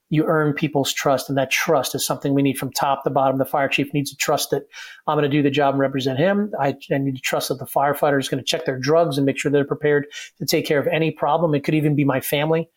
[0.10, 1.30] you earn people's trust.
[1.30, 3.38] And that trust is something we need from top to bottom.
[3.38, 4.64] The fire chief needs to trust that
[5.06, 6.52] I'm going to do the job and represent him.
[6.60, 9.26] I, I need to trust that the firefighter is going to check their drugs and
[9.26, 11.54] make sure they're prepared to take care of any problem.
[11.56, 12.70] It could even be my family.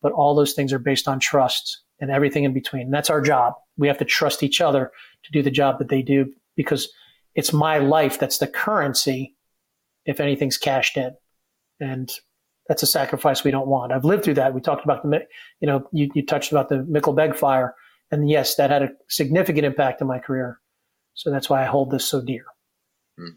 [0.00, 2.82] But all those things are based on trust and everything in between.
[2.82, 3.54] And that's our job.
[3.78, 4.92] We have to trust each other
[5.24, 6.88] to do the job that they do because
[7.34, 9.34] it's my life that's the currency
[10.04, 11.14] if anything's cashed in.
[11.80, 12.10] And
[12.68, 13.92] that's a sacrifice we don't want.
[13.92, 14.54] I've lived through that.
[14.54, 15.20] We talked about the,
[15.60, 17.74] you know, you, you touched about the Mickle Begg fire.
[18.10, 20.60] And yes, that had a significant impact on my career.
[21.14, 22.44] So that's why I hold this so dear.
[23.18, 23.36] Hmm.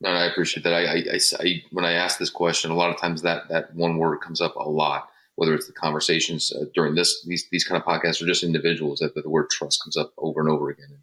[0.00, 0.72] No, I appreciate that.
[0.72, 3.98] I, I, I, when I ask this question, a lot of times that, that one
[3.98, 5.09] word comes up a lot,
[5.40, 8.98] whether it's the conversations uh, during this, these, these kind of podcasts or just individuals
[8.98, 10.98] that, that the word trust comes up over and over again.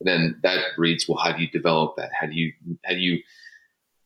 [0.00, 2.10] And then that reads, well, how do you develop that?
[2.18, 2.52] How do you,
[2.84, 3.18] how do you,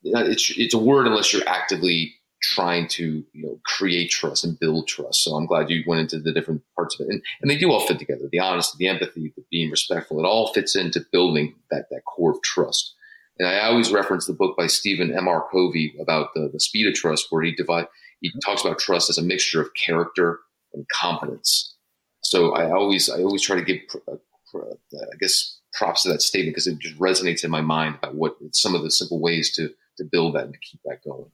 [0.03, 4.87] it's, it's a word unless you're actively trying to you know create trust and build
[4.87, 5.25] trust.
[5.25, 7.71] So I'm glad you went into the different parts of it, and, and they do
[7.71, 8.29] all fit together.
[8.31, 12.33] The honesty, the empathy, the being respectful, it all fits into building that that core
[12.33, 12.95] of trust.
[13.39, 15.27] And I always reference the book by Stephen M.
[15.27, 15.49] R.
[15.51, 17.87] Covey about the, the speed of trust, where he divide
[18.33, 20.41] he talks about trust as a mixture of character
[20.73, 21.75] and competence.
[22.23, 24.15] So I always I always try to give uh,
[24.55, 28.37] I guess props to that statement because it just resonates in my mind about what
[28.53, 29.69] some of the simple ways to
[29.99, 31.31] to build that and to keep that going.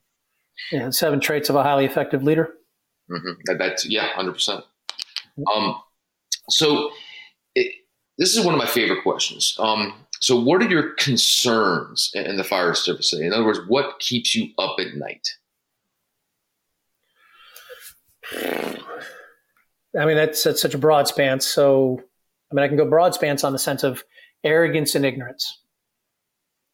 [0.71, 2.53] Yeah, seven traits of a highly effective leader.
[3.09, 3.41] Mm-hmm.
[3.45, 4.63] That, that's yeah, hundred percent.
[5.53, 5.75] Um,
[6.49, 6.91] so
[7.55, 7.73] it,
[8.17, 9.55] this is one of my favorite questions.
[9.59, 13.13] Um, so what are your concerns in the fire service?
[13.13, 15.27] In other words, what keeps you up at night?
[18.33, 21.39] I mean, that's, that's such a broad span.
[21.39, 22.01] So,
[22.51, 24.03] I mean, I can go broad spans on the sense of
[24.43, 25.61] arrogance and ignorance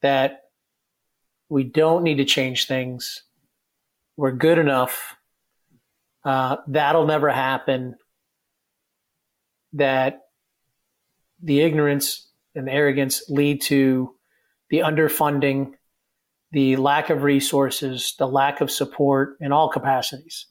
[0.02, 0.42] that
[1.50, 3.24] we don't need to change things
[4.18, 5.16] we're good enough.
[6.26, 7.96] Uh, that'll never happen.
[9.74, 10.22] That
[11.42, 14.16] the ignorance and the arrogance lead to
[14.72, 15.74] the underfunding,
[16.52, 20.48] the lack of resources, the lack of support in all capacities,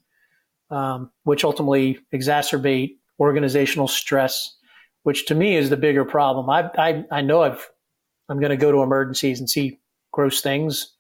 [0.71, 4.57] um, which ultimately exacerbate organizational stress,
[5.03, 6.51] which to me is the bigger problem.
[6.51, 7.69] I I, I know I've
[8.29, 9.79] I'm going to go to emergencies and see
[10.13, 10.97] gross things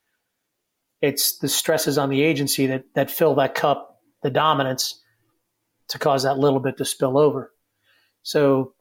[1.00, 5.02] it's the stresses on the agency that that fill that cup, the dominance,
[5.88, 7.52] to cause that little bit to spill over.
[8.22, 8.74] So,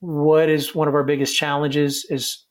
[0.00, 2.44] what is one of our biggest challenges is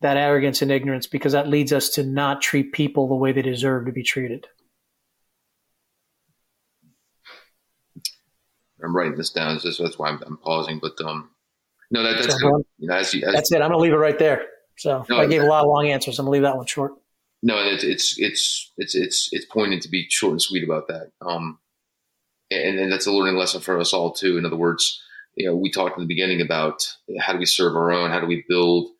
[0.00, 3.42] that arrogance and ignorance because that leads us to not treat people the way they
[3.42, 4.46] deserve to be treated.
[8.84, 9.58] I'm writing this down.
[9.60, 10.80] So that's why I'm, I'm pausing.
[10.80, 11.30] But um,
[11.90, 13.62] no, that, that's so, you know, as you, as, that's it.
[13.62, 14.46] I'm going to leave it right there.
[14.76, 16.18] So no, I gave a lot of long answers.
[16.18, 16.92] I'm gonna leave that one short.
[17.42, 21.12] No, it's it's it's it's it's it's pointed to be short and sweet about that.
[21.24, 21.58] Um,
[22.50, 24.36] and, and that's a learning lesson for us all too.
[24.38, 25.00] In other words,
[25.36, 26.82] you know, we talked in the beginning about
[27.20, 28.90] how do we serve our own, how do we build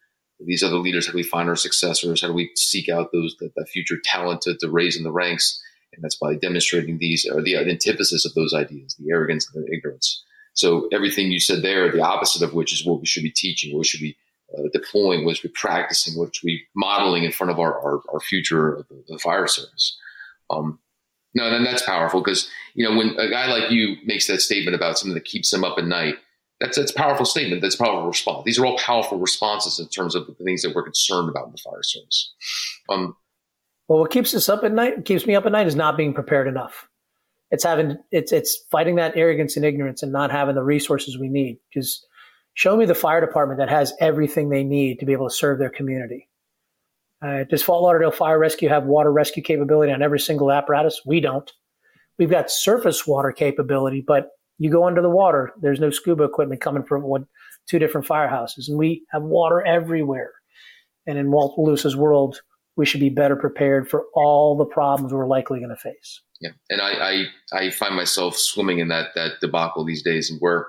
[0.41, 3.37] these other leaders, how do we find our successors, how do we seek out those
[3.41, 5.62] that, that future talent to, to raise in the ranks,
[5.95, 9.72] and that's by demonstrating these or the antithesis of those ideas, the arrogance and the
[9.74, 10.24] ignorance.
[10.55, 13.72] So everything you said there, the opposite of which is what we should be teaching,
[13.72, 14.16] what we should be
[14.57, 18.03] uh, deploying, what we should be practicing, what we modeling in front of our, our,
[18.12, 19.99] our future of the, the, fire service.
[20.51, 20.78] Um,
[21.34, 24.76] no, then that's powerful because you know when a guy like you makes that statement
[24.76, 26.14] about something that keeps him up at night,
[26.61, 27.61] that's that's a powerful statement.
[27.61, 28.45] That's a powerful response.
[28.45, 31.53] These are all powerful responses in terms of the things that we're concerned about in
[31.53, 32.32] the fire service.
[32.88, 33.16] Um,
[33.89, 36.14] well, what keeps us up at night, keeps me up at night, is not being
[36.14, 36.89] prepared enough.
[37.51, 41.28] It's having it's it's fighting that arrogance and ignorance and not having the resources we
[41.28, 42.05] need because
[42.55, 45.59] show me the fire department that has everything they need to be able to serve
[45.59, 46.28] their community.
[47.22, 51.03] Uh, does Fort Lauderdale Fire Rescue have water rescue capability on every single apparatus?
[51.07, 51.51] We don't.
[52.18, 56.61] We've got surface water capability, but you go under the water, there's no scuba equipment
[56.61, 57.26] coming from one,
[57.68, 60.32] two different firehouses, and we have water everywhere.
[61.07, 62.41] And in Walt Lewis's world,
[62.77, 66.20] we should be better prepared for all the problems we're likely going to face.
[66.41, 70.41] Yeah, and I, I, I find myself swimming in that that debacle these days, and
[70.41, 70.66] where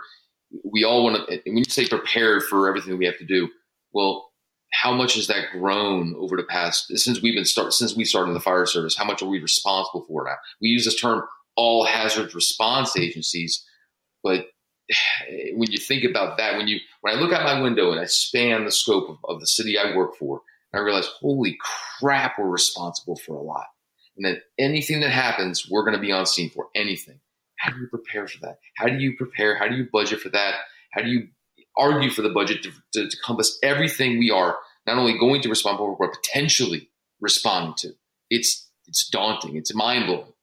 [0.63, 3.49] we all want to, when you say prepared for everything we have to do,
[3.91, 4.31] well,
[4.71, 8.33] how much has that grown over the past since we've been start since we started
[8.33, 8.95] the fire service?
[8.95, 10.35] How much are we responsible for now?
[10.61, 11.23] We use this term
[11.55, 13.65] all hazard response agencies,
[14.23, 14.47] but
[15.55, 18.05] when you think about that, when you when I look out my window and I
[18.05, 20.41] span the scope of, of the city I work for,
[20.77, 21.57] I realize, holy
[21.99, 23.65] crap, we're responsible for a lot.
[24.17, 27.19] And that anything that happens, we're going to be on scene for anything.
[27.57, 28.59] How do you prepare for that?
[28.77, 29.57] How do you prepare?
[29.57, 30.55] How do you budget for that?
[30.91, 31.27] How do you
[31.77, 34.57] argue for the budget to, to, to encompass everything we are
[34.87, 37.93] not only going to respond for, but potentially responding to?
[38.29, 39.55] It's it's daunting.
[39.55, 40.33] It's mind blowing.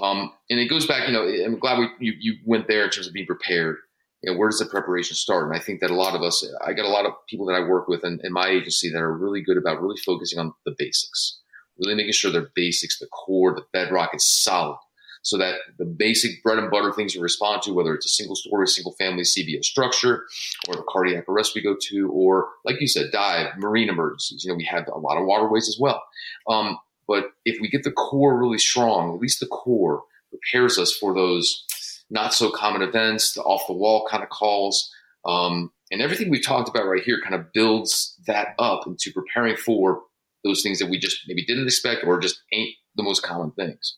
[0.00, 1.08] Um, and it goes back.
[1.08, 3.78] You know, I'm glad we you, you went there in terms of being prepared.
[4.22, 5.46] You know, where does the preparation start?
[5.46, 7.54] And I think that a lot of us, I got a lot of people that
[7.54, 10.54] I work with in, in my agency that are really good about really focusing on
[10.64, 11.40] the basics,
[11.78, 14.78] really making sure their basics, the core, the bedrock is solid
[15.22, 18.36] so that the basic bread and butter things you respond to, whether it's a single
[18.36, 20.24] story, single family CBS structure,
[20.68, 24.44] or the cardiac arrest we go to, or like you said, dive, marine emergencies.
[24.44, 26.02] You know, we have a lot of waterways as well.
[26.48, 30.92] Um, but if we get the core really strong, at least the core prepares us
[30.92, 31.64] for those
[32.10, 34.90] not so common events, the off the wall kind of calls.
[35.24, 39.56] Um, and everything we talked about right here kind of builds that up into preparing
[39.56, 40.02] for
[40.44, 43.96] those things that we just maybe didn't expect or just ain't the most common things.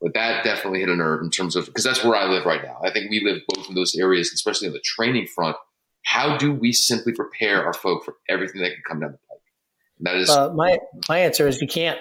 [0.00, 2.62] But that definitely hit a nerve in terms of because that's where I live right
[2.62, 2.78] now.
[2.84, 5.56] I think we live both in those areas, especially on the training front.
[6.02, 9.40] How do we simply prepare our folk for everything that can come down the pike?
[9.98, 10.78] And that is uh, my
[11.08, 11.98] my answer is you can't.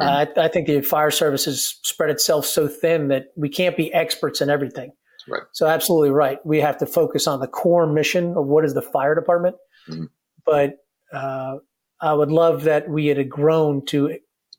[0.00, 3.76] Uh, I, I, think the fire service has spread itself so thin that we can't
[3.76, 4.92] be experts in everything.
[5.28, 5.42] Right.
[5.52, 6.38] So absolutely right.
[6.44, 9.56] We have to focus on the core mission of what is the fire department.
[9.88, 10.04] Mm-hmm.
[10.44, 10.74] But
[11.12, 11.56] uh,
[12.00, 14.18] I would love that we had grown to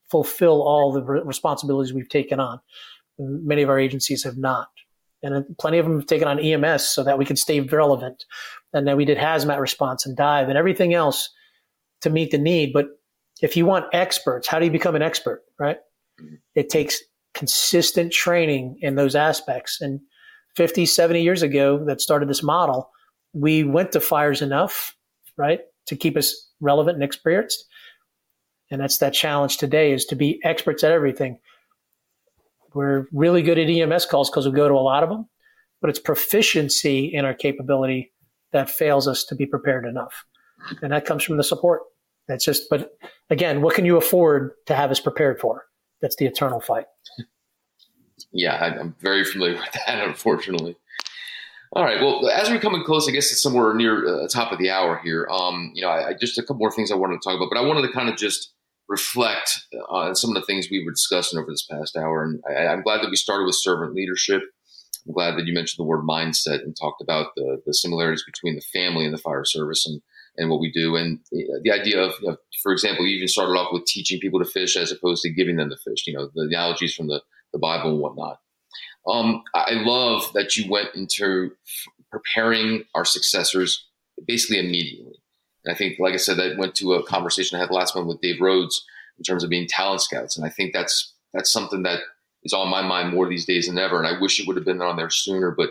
[0.10, 2.60] fulfill all the re- responsibilities we've taken on.
[3.20, 4.68] Many of our agencies have not.
[5.24, 8.26] And plenty of them have taken on EMS so that we can stay relevant.
[8.74, 11.30] And then we did hazmat response and dive and everything else
[12.02, 12.72] to meet the need.
[12.72, 12.88] But
[13.42, 15.78] if you want experts, how do you become an expert, right?
[16.22, 16.36] Mm-hmm.
[16.56, 17.00] It takes
[17.34, 19.80] consistent training in those aspects.
[19.80, 20.00] And
[20.56, 22.90] 50, 70 years ago that started this model,
[23.34, 24.96] we went to fires enough,
[25.38, 27.64] right, to keep us relevant and experienced.
[28.72, 31.40] And that's that challenge today is to be experts at everything.
[32.74, 35.30] We're really good at EMS calls because we go to a lot of them,
[35.80, 38.12] but it's proficiency in our capability
[38.52, 40.26] that fails us to be prepared enough.
[40.82, 41.84] And that comes from the support.
[42.28, 42.98] That's just, but
[43.30, 45.66] again, what can you afford to have us prepared for?
[46.02, 46.86] That's the eternal fight.
[48.32, 50.76] Yeah, I'm very familiar with that, unfortunately.
[51.74, 52.00] All right.
[52.00, 55.00] Well, as we're coming close, I guess it's somewhere near uh, top of the hour
[55.04, 55.28] here.
[55.30, 57.50] Um, you know, I, I, just a couple more things I wanted to talk about,
[57.52, 58.54] but I wanted to kind of just
[58.88, 62.24] reflect on some of the things we were discussing over this past hour.
[62.24, 64.44] And I, am glad that we started with servant leadership.
[65.06, 68.56] I'm glad that you mentioned the word mindset and talked about the, the similarities between
[68.56, 70.02] the family and the fire service and,
[70.38, 70.96] and what we do.
[70.96, 74.40] And the idea of, you know, for example, you even started off with teaching people
[74.40, 77.22] to fish as opposed to giving them the fish, you know, the analogies from the,
[77.54, 78.40] the Bible and whatnot.
[79.08, 81.52] Um, I love that you went into
[82.12, 83.88] preparing our successors
[84.28, 85.14] basically immediately.
[85.66, 88.08] And I think, like I said, that went to a conversation I had last month
[88.08, 88.86] with Dave Rhodes
[89.18, 90.38] in terms of being talent scouts.
[90.38, 92.00] And I think that's that's something that
[92.44, 93.98] is on my mind more these days than ever.
[93.98, 95.52] And I wish it would have been on there sooner.
[95.52, 95.70] But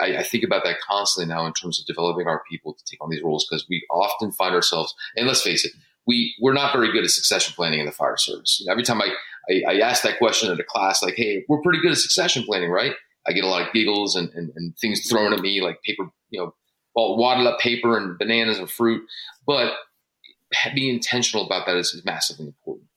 [0.00, 3.02] I, I think about that constantly now in terms of developing our people to take
[3.02, 5.72] on these roles because we often find ourselves, and let's face it,
[6.06, 8.58] we we're not very good at succession planning in the fire service.
[8.60, 9.12] You know, every time I,
[9.50, 12.44] I, I ask that question at a class, like, "Hey, we're pretty good at succession
[12.44, 12.94] planning, right?"
[13.26, 16.04] I get a lot of giggles and, and, and things thrown at me, like paper,
[16.30, 16.54] you know,
[16.94, 19.02] well, wadded up paper and bananas and fruit.
[19.46, 19.72] But
[20.74, 22.88] being intentional about that is, is massively important.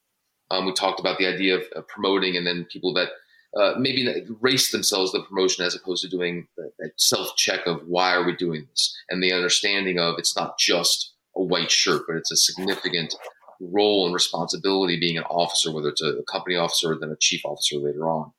[0.52, 3.10] Um, we talked about the idea of, of promoting and then people that
[3.58, 8.14] uh, maybe race themselves the promotion as opposed to doing that self check of why
[8.14, 12.16] are we doing this and the understanding of it's not just a white shirt, but
[12.16, 13.16] it's a significant
[13.62, 17.42] role and responsibility being an officer, whether it's a company officer or then a chief
[17.44, 18.32] officer later on.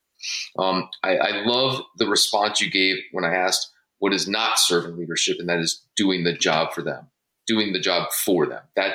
[0.58, 4.98] Um, I, I love the response you gave when I asked what is not servant
[4.98, 7.08] leadership, and that is doing the job for them,
[7.46, 8.62] doing the job for them.
[8.76, 8.94] That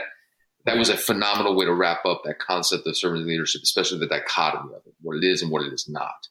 [0.66, 4.08] that was a phenomenal way to wrap up that concept of servant leadership, especially the
[4.08, 6.28] dichotomy of it, what it is and what it is not.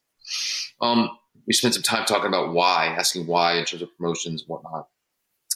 [0.81, 1.11] Um,
[1.47, 4.89] we spent some time talking about why, asking why in terms of promotions and whatnot.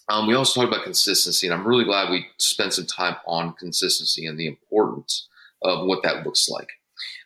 [0.08, 3.54] Um, we also talked about consistency, and I'm really glad we spent some time on
[3.54, 5.28] consistency and the importance
[5.62, 6.68] of what that looks like.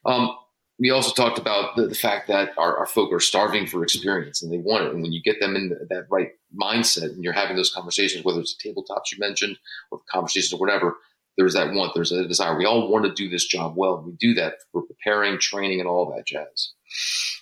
[0.05, 0.37] Um,
[0.79, 4.43] we also talked about the, the fact that our, our, folk are starving for experience
[4.43, 4.93] and they want it.
[4.93, 8.41] And when you get them in that right mindset and you're having those conversations, whether
[8.41, 9.59] it's the tabletops you mentioned
[9.93, 10.97] or conversations or whatever,
[11.37, 12.57] there's that want, there's a desire.
[12.57, 14.03] We all want to do this job well.
[14.05, 16.73] We do that for preparing, training, and all that jazz.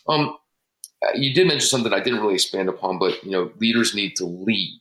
[0.09, 0.37] Um,
[1.15, 4.27] you did mention something I didn't really expand upon, but you know, leaders need to
[4.27, 4.81] lead.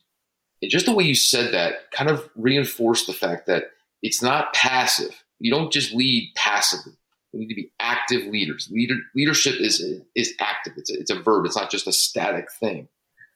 [0.62, 4.54] And just the way you said that kind of reinforced the fact that it's not
[4.54, 5.24] passive.
[5.40, 6.94] You don't just lead passively.
[7.34, 8.70] We need to be active leaders.
[8.72, 9.82] Leader, leadership is
[10.16, 10.74] is active.
[10.78, 11.46] It's a, it's a verb.
[11.46, 12.90] It's not just a static thing.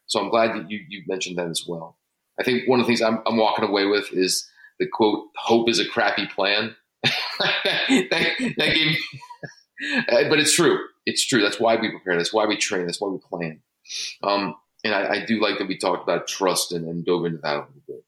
[0.06, 1.96] So I'm glad that you you mentioned that as well.
[2.38, 4.48] I think one of the things I'm, I'm walking away with is
[4.78, 8.98] the quote: "Hope is a crappy plan." that, that, gave me,
[10.28, 10.78] but it's true.
[11.06, 11.42] It's true.
[11.42, 12.16] That's why we prepare.
[12.16, 12.86] That's why we train.
[12.86, 13.60] That's why we plan.
[14.22, 14.54] Um,
[14.84, 17.56] and I, I, do like that we talked about trust and, and dove into that
[17.56, 18.04] a little bit.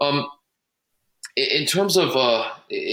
[0.00, 0.28] Um,
[1.36, 2.50] in terms of uh,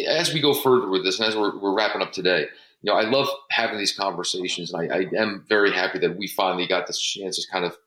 [0.07, 2.47] as we go further with this, and as we're, we're, wrapping up today,
[2.82, 6.28] you know, I love having these conversations, and I, I, am very happy that we
[6.28, 7.78] finally got this chance to kind of,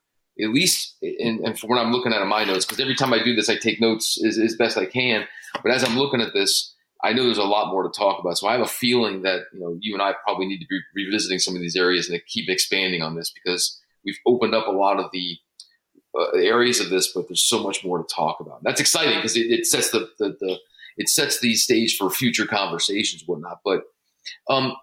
[0.42, 3.12] at least, and, and from what I'm looking at in my notes, because every time
[3.12, 5.26] I do this, I take notes as, as best I can.
[5.62, 6.74] But as I'm looking at this,
[7.04, 8.38] I know there's a lot more to talk about.
[8.38, 10.80] So I have a feeling that you know you and I probably need to be
[10.96, 14.72] revisiting some of these areas and keep expanding on this because we've opened up a
[14.72, 15.38] lot of the
[16.18, 18.62] uh, areas of this, but there's so much more to talk about.
[18.62, 20.58] That's exciting because it, it, sets the, the, the
[20.96, 23.58] it sets the stage for future conversations, whatnot.
[23.64, 23.82] But
[24.48, 24.74] um,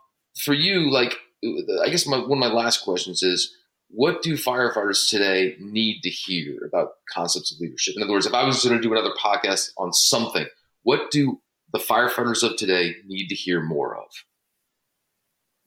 [0.43, 3.55] for you, like I guess my, one of my last questions is,
[3.93, 7.95] what do firefighters today need to hear about concepts of leadership?
[7.97, 10.45] In other words, if I was going to do another podcast on something,
[10.83, 11.41] what do
[11.73, 14.05] the firefighters of today need to hear more of?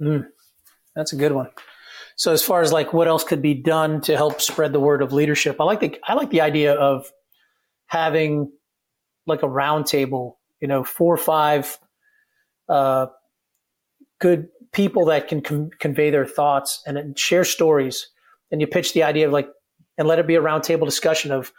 [0.00, 0.26] Mm,
[0.96, 1.48] that's a good one.
[2.16, 5.02] So as far as like what else could be done to help spread the word
[5.02, 7.10] of leadership, I like the I like the idea of
[7.86, 8.52] having
[9.26, 11.78] like a roundtable, you know, four or five
[12.68, 13.06] uh,
[14.20, 18.08] good people that can com- convey their thoughts and share stories.
[18.54, 19.48] And you pitch the idea of like,
[19.98, 21.52] and let it be a roundtable discussion of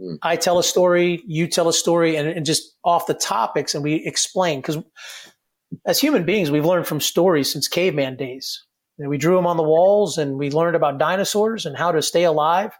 [0.00, 0.18] mm.
[0.20, 3.84] I tell a story, you tell a story, and, and just off the topics, and
[3.84, 4.78] we explain because
[5.86, 8.64] as human beings, we've learned from stories since caveman days.
[8.98, 12.02] And we drew them on the walls and we learned about dinosaurs and how to
[12.02, 12.72] stay alive.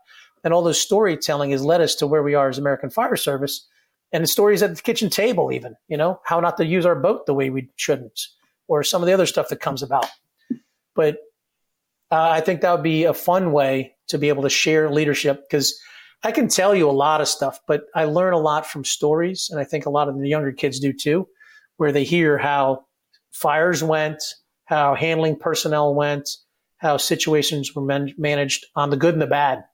[0.43, 3.65] And all this storytelling has led us to where we are as American Fire Service.
[4.13, 6.97] And the stories at the kitchen table, even, you know, how not to use our
[6.97, 8.21] boat the way we shouldn't,
[8.67, 10.09] or some of the other stuff that comes about.
[10.97, 11.19] But
[12.11, 15.45] uh, I think that would be a fun way to be able to share leadership
[15.49, 15.79] because
[16.23, 19.49] I can tell you a lot of stuff, but I learn a lot from stories.
[19.51, 21.29] And I think a lot of the younger kids do too,
[21.77, 22.85] where they hear how
[23.33, 24.23] fires went,
[24.65, 26.29] how handling personnel went,
[26.77, 29.65] how situations were man- managed on the good and the bad.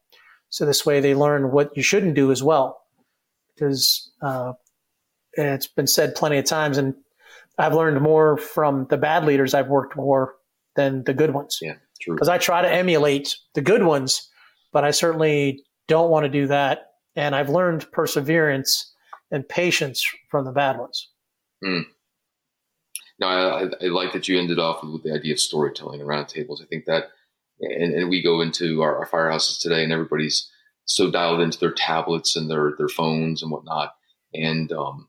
[0.50, 2.80] So this way they learn what you shouldn't do as well.
[3.54, 4.52] Because uh,
[5.32, 6.94] it's been said plenty of times, and
[7.58, 10.34] I've learned more from the bad leaders I've worked more
[10.74, 11.58] than the good ones.
[11.62, 11.76] Yeah.
[12.06, 14.28] Because I try to emulate the good ones,
[14.72, 16.90] but I certainly don't want to do that.
[17.14, 18.92] And I've learned perseverance
[19.30, 21.08] and patience from the bad ones.
[21.64, 21.84] Mm.
[23.18, 26.62] No, I, I, like that you ended off with the idea of storytelling and roundtables.
[26.62, 27.04] I think that,
[27.60, 30.50] and, and we go into our, our, firehouses today, and everybody's
[30.84, 33.94] so dialed into their tablets and their their phones and whatnot.
[34.34, 35.08] And um,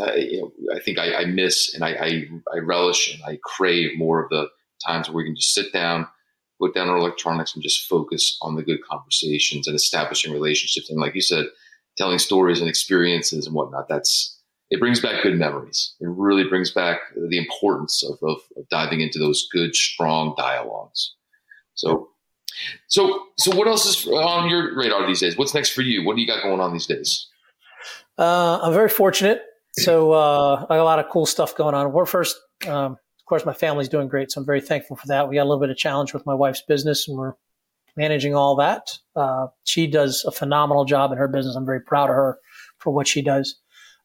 [0.00, 3.96] I, you know, I think I, I miss and I, I, relish and I crave
[3.96, 4.48] more of the
[4.84, 6.08] times where we can just sit down,
[6.64, 10.88] put down our electronics, and just focus on the good conversations and establishing relationships.
[10.88, 11.46] And like you said,
[11.96, 13.88] telling stories and experiences and whatnot.
[13.88, 14.40] That's
[14.70, 15.94] it brings back good memories.
[16.00, 21.14] It really brings back the importance of, of, of diving into those good, strong dialogues.
[21.74, 22.08] So,
[22.88, 25.36] so, so what else is on your radar these days?
[25.36, 26.04] What's next for you?
[26.04, 27.26] What do you got going on these days?
[28.18, 29.42] Uh, I'm very fortunate.
[29.72, 31.92] So uh, I got a lot of cool stuff going on.
[31.92, 32.36] We're first,
[32.66, 35.30] um, of course, my family's doing great, so I'm very thankful for that.
[35.30, 37.32] We got a little bit of challenge with my wife's business, and we're
[37.96, 38.98] managing all that.
[39.16, 41.56] Uh, she does a phenomenal job in her business.
[41.56, 42.38] I'm very proud of her
[42.76, 43.58] for what she does.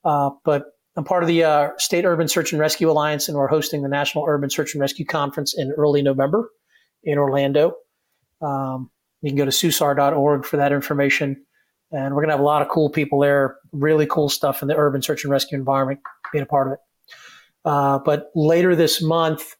[0.06, 3.50] Uh, but I'm part of the uh, State Urban Search and Rescue Alliance, and we're
[3.50, 6.50] hosting the National Urban Search and Rescue Conference in early November
[7.04, 7.76] in Orlando.
[8.42, 8.90] Um,
[9.22, 11.46] you can go to susar.org for that information.
[11.92, 14.70] And we're going to have a lot of cool people there, really cool stuff in
[14.70, 16.00] the urban search and rescue environment,
[16.32, 16.80] being a part of it.
[17.70, 19.56] Uh, but later this month,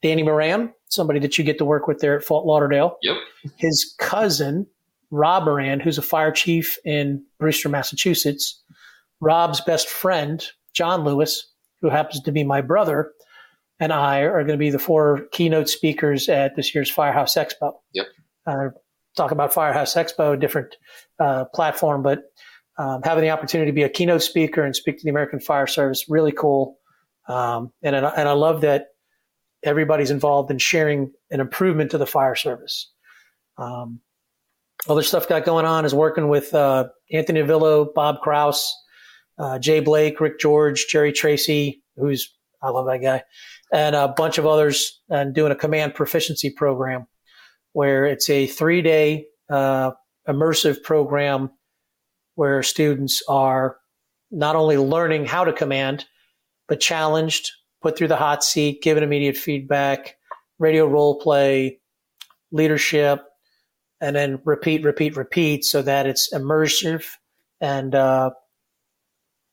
[0.00, 3.18] Danny Moran, somebody that you get to work with there at Fort Lauderdale, yep.
[3.58, 4.66] his cousin,
[5.10, 8.62] Rob Moran, who's a fire chief in Brewster, Massachusetts,
[9.20, 10.42] Rob's best friend,
[10.72, 11.52] John Lewis,
[11.82, 13.12] who happens to be my brother,
[13.78, 17.74] and I are going to be the four keynote speakers at this year's Firehouse Expo.
[17.92, 18.06] Yep.
[18.46, 18.68] Uh,
[19.18, 20.76] talk about Firehouse Expo, a different
[21.18, 22.22] uh, platform, but
[22.78, 25.66] um, having the opportunity to be a keynote speaker and speak to the American Fire
[25.66, 26.78] Service, really cool.
[27.28, 28.86] Um, and, and I love that
[29.62, 32.90] everybody's involved in sharing an improvement to the fire service.
[33.58, 34.00] Um,
[34.88, 38.74] other stuff got going on is working with uh, Anthony Avillo, Bob Kraus,
[39.38, 43.22] uh, Jay Blake, Rick George, Jerry Tracy, who's I love that guy,
[43.72, 47.06] and a bunch of others, and doing a command proficiency program
[47.72, 49.92] where it's a three day uh,
[50.28, 51.50] immersive program
[52.34, 53.76] where students are
[54.30, 56.04] not only learning how to command,
[56.70, 57.50] but challenged,
[57.82, 60.16] put through the hot seat, given immediate feedback,
[60.60, 61.80] radio role play,
[62.52, 63.24] leadership,
[64.00, 67.04] and then repeat, repeat, repeat so that it's immersive
[67.60, 68.30] and uh,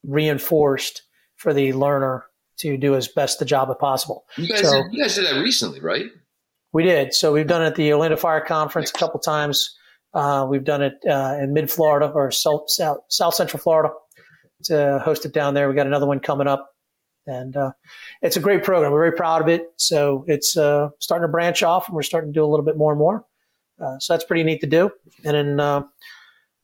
[0.03, 1.01] reinforced
[1.35, 2.25] for the learner
[2.57, 4.25] to do as best the job as possible.
[4.37, 6.05] You guys, so, did, you guys did that recently, right?
[6.71, 7.15] We did.
[7.15, 9.75] So we've done it at the Orlando Fire Conference a couple times.
[10.13, 13.89] Uh, we've done it uh, in mid Florida or South, South, South Central Florida
[14.65, 15.67] to host it down there.
[15.67, 16.69] We got another one coming up,
[17.27, 17.71] and uh,
[18.21, 18.91] it's a great program.
[18.91, 19.67] We're very proud of it.
[19.75, 22.77] So it's uh, starting to branch off, and we're starting to do a little bit
[22.77, 23.25] more and more.
[23.79, 24.89] Uh, so that's pretty neat to do.
[25.23, 25.83] And then uh,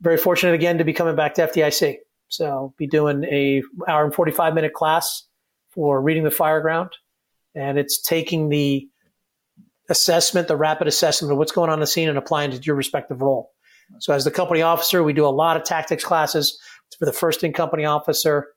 [0.01, 1.97] very fortunate again to be coming back to FDIC.
[2.30, 5.28] So be doing a hour and 45 minute class
[5.72, 6.89] for reading the fireground.
[7.55, 8.89] And it's taking the
[9.89, 12.76] assessment, the rapid assessment of what's going on in the scene and applying to your
[12.76, 13.51] respective role.
[13.99, 16.59] So as the company officer, we do a lot of tactics classes
[16.97, 18.47] for the first in company officer.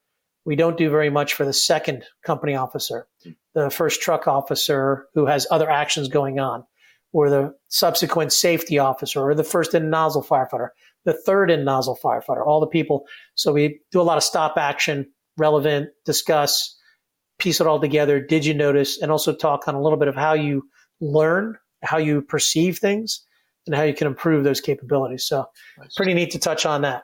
[0.47, 3.09] We don't do very much for the second company officer,
[3.55, 6.65] the first truck officer who has other actions going on,
[7.13, 10.69] or the subsequent safety officer, or the first in nozzle firefighter,
[11.05, 13.07] the third in nozzle firefighter, all the people.
[13.35, 16.79] So we do a lot of stop action, relevant, discuss,
[17.39, 18.21] piece it all together.
[18.21, 19.03] Did you notice?
[19.03, 20.69] And also talk on a little bit of how you
[21.01, 23.27] learn, how you perceive things,
[23.67, 25.27] and how you can improve those capabilities.
[25.27, 25.95] So nice.
[25.97, 27.03] pretty neat to touch on that.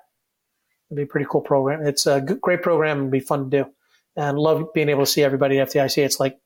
[0.93, 1.86] It'd be a pretty cool program.
[1.86, 3.70] It's a great program and be fun to do.
[4.14, 6.05] And love being able to see everybody at FDIC.
[6.05, 6.38] It's like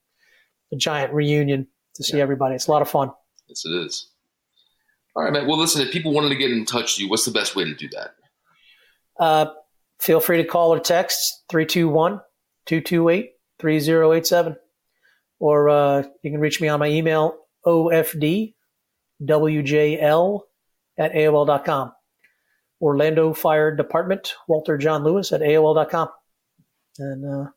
[0.72, 1.66] a giant reunion
[1.96, 2.22] to see yeah.
[2.22, 2.54] everybody.
[2.54, 3.10] It's a lot of fun.
[3.48, 4.08] Yes, it is.
[5.16, 5.48] All right, man.
[5.48, 7.64] Well, listen, if people wanted to get in touch with you, what's the best way
[7.64, 8.14] to do that?
[9.18, 9.46] Uh,
[9.98, 12.20] feel free to call or text 321
[12.66, 14.56] 228 3087.
[15.40, 17.36] Or uh, you can reach me on my email,
[17.66, 18.52] ofdwjl
[20.96, 21.92] at AOL.com.
[22.80, 26.08] Orlando Fire Department, Walter John Lewis at AOL.com.
[26.98, 27.50] And uh,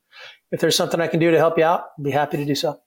[0.51, 2.55] if there's something I can do to help you out, I'd be happy to do
[2.55, 2.80] so.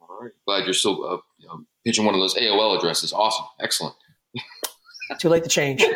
[0.00, 0.32] All right.
[0.46, 3.12] Glad you're still uh, you know, pitching one of those AOL addresses.
[3.12, 3.46] Awesome.
[3.60, 3.94] Excellent.
[5.18, 5.82] Too late to change.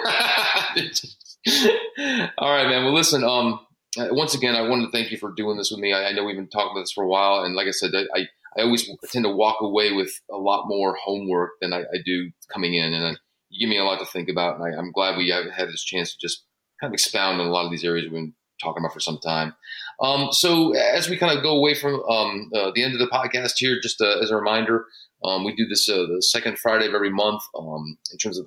[2.39, 2.85] All right, man.
[2.85, 3.61] Well, listen, um,
[3.97, 5.93] uh, once again, I wanted to thank you for doing this with me.
[5.93, 7.45] I, I, know we've been talking about this for a while.
[7.45, 10.66] And like I said, I, I, I always tend to walk away with a lot
[10.66, 12.93] more homework than I, I do coming in.
[12.93, 13.18] And
[13.55, 14.59] you give me a lot to think about.
[14.59, 16.45] And I, am glad we have had this chance to just
[16.81, 19.19] kind of expound on a lot of these areas we've been talking about for some
[19.19, 19.55] time.
[20.01, 23.07] Um, so as we kind of go away from um, uh, the end of the
[23.07, 24.87] podcast here, just uh, as a reminder,
[25.25, 28.47] um, we do this uh, the second Friday of every month um, in terms of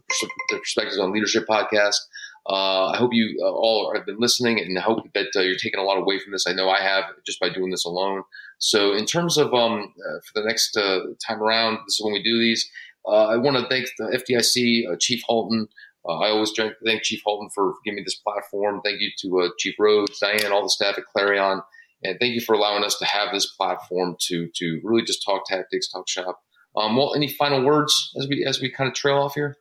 [0.49, 1.97] the Perspectives on Leadership podcast.
[2.49, 5.57] Uh, I hope you uh, all have been listening and I hope that uh, you're
[5.57, 6.45] taking a lot away from this.
[6.47, 8.23] I know I have just by doing this alone.
[8.59, 10.71] So, in terms of um, for the next
[11.27, 12.69] time around, this is when we do these.
[13.07, 15.67] I want to thank the FDIC, Chief Halton,
[16.07, 16.53] uh, I always
[16.85, 18.81] thank Chief Halton for giving me this platform.
[18.83, 21.61] Thank you to uh, Chief Rhodes, Diane, all the staff at Clarion,
[22.03, 25.45] and thank you for allowing us to have this platform to to really just talk
[25.45, 26.39] tactics, talk shop.
[26.75, 29.57] Um, well, any final words as we as we kind of trail off here?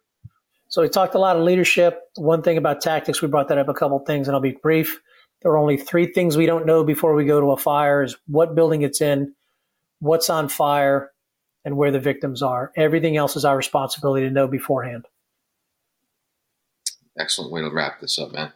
[0.68, 2.00] So we talked a lot of leadership.
[2.16, 5.00] One thing about tactics, we brought that up a couple things, and I'll be brief.
[5.42, 8.16] There are only three things we don't know before we go to a fire: is
[8.26, 9.34] what building it's in,
[9.98, 11.10] what's on fire,
[11.66, 12.72] and where the victims are.
[12.76, 15.04] Everything else is our responsibility to know beforehand
[17.18, 18.52] excellent way to wrap this up, man.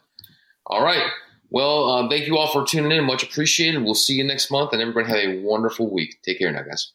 [0.67, 1.11] All right.
[1.51, 3.05] Well, um, thank you all for tuning in.
[3.05, 3.83] Much appreciated.
[3.83, 6.21] We'll see you next month, and everybody have a wonderful week.
[6.23, 6.93] Take care now, guys.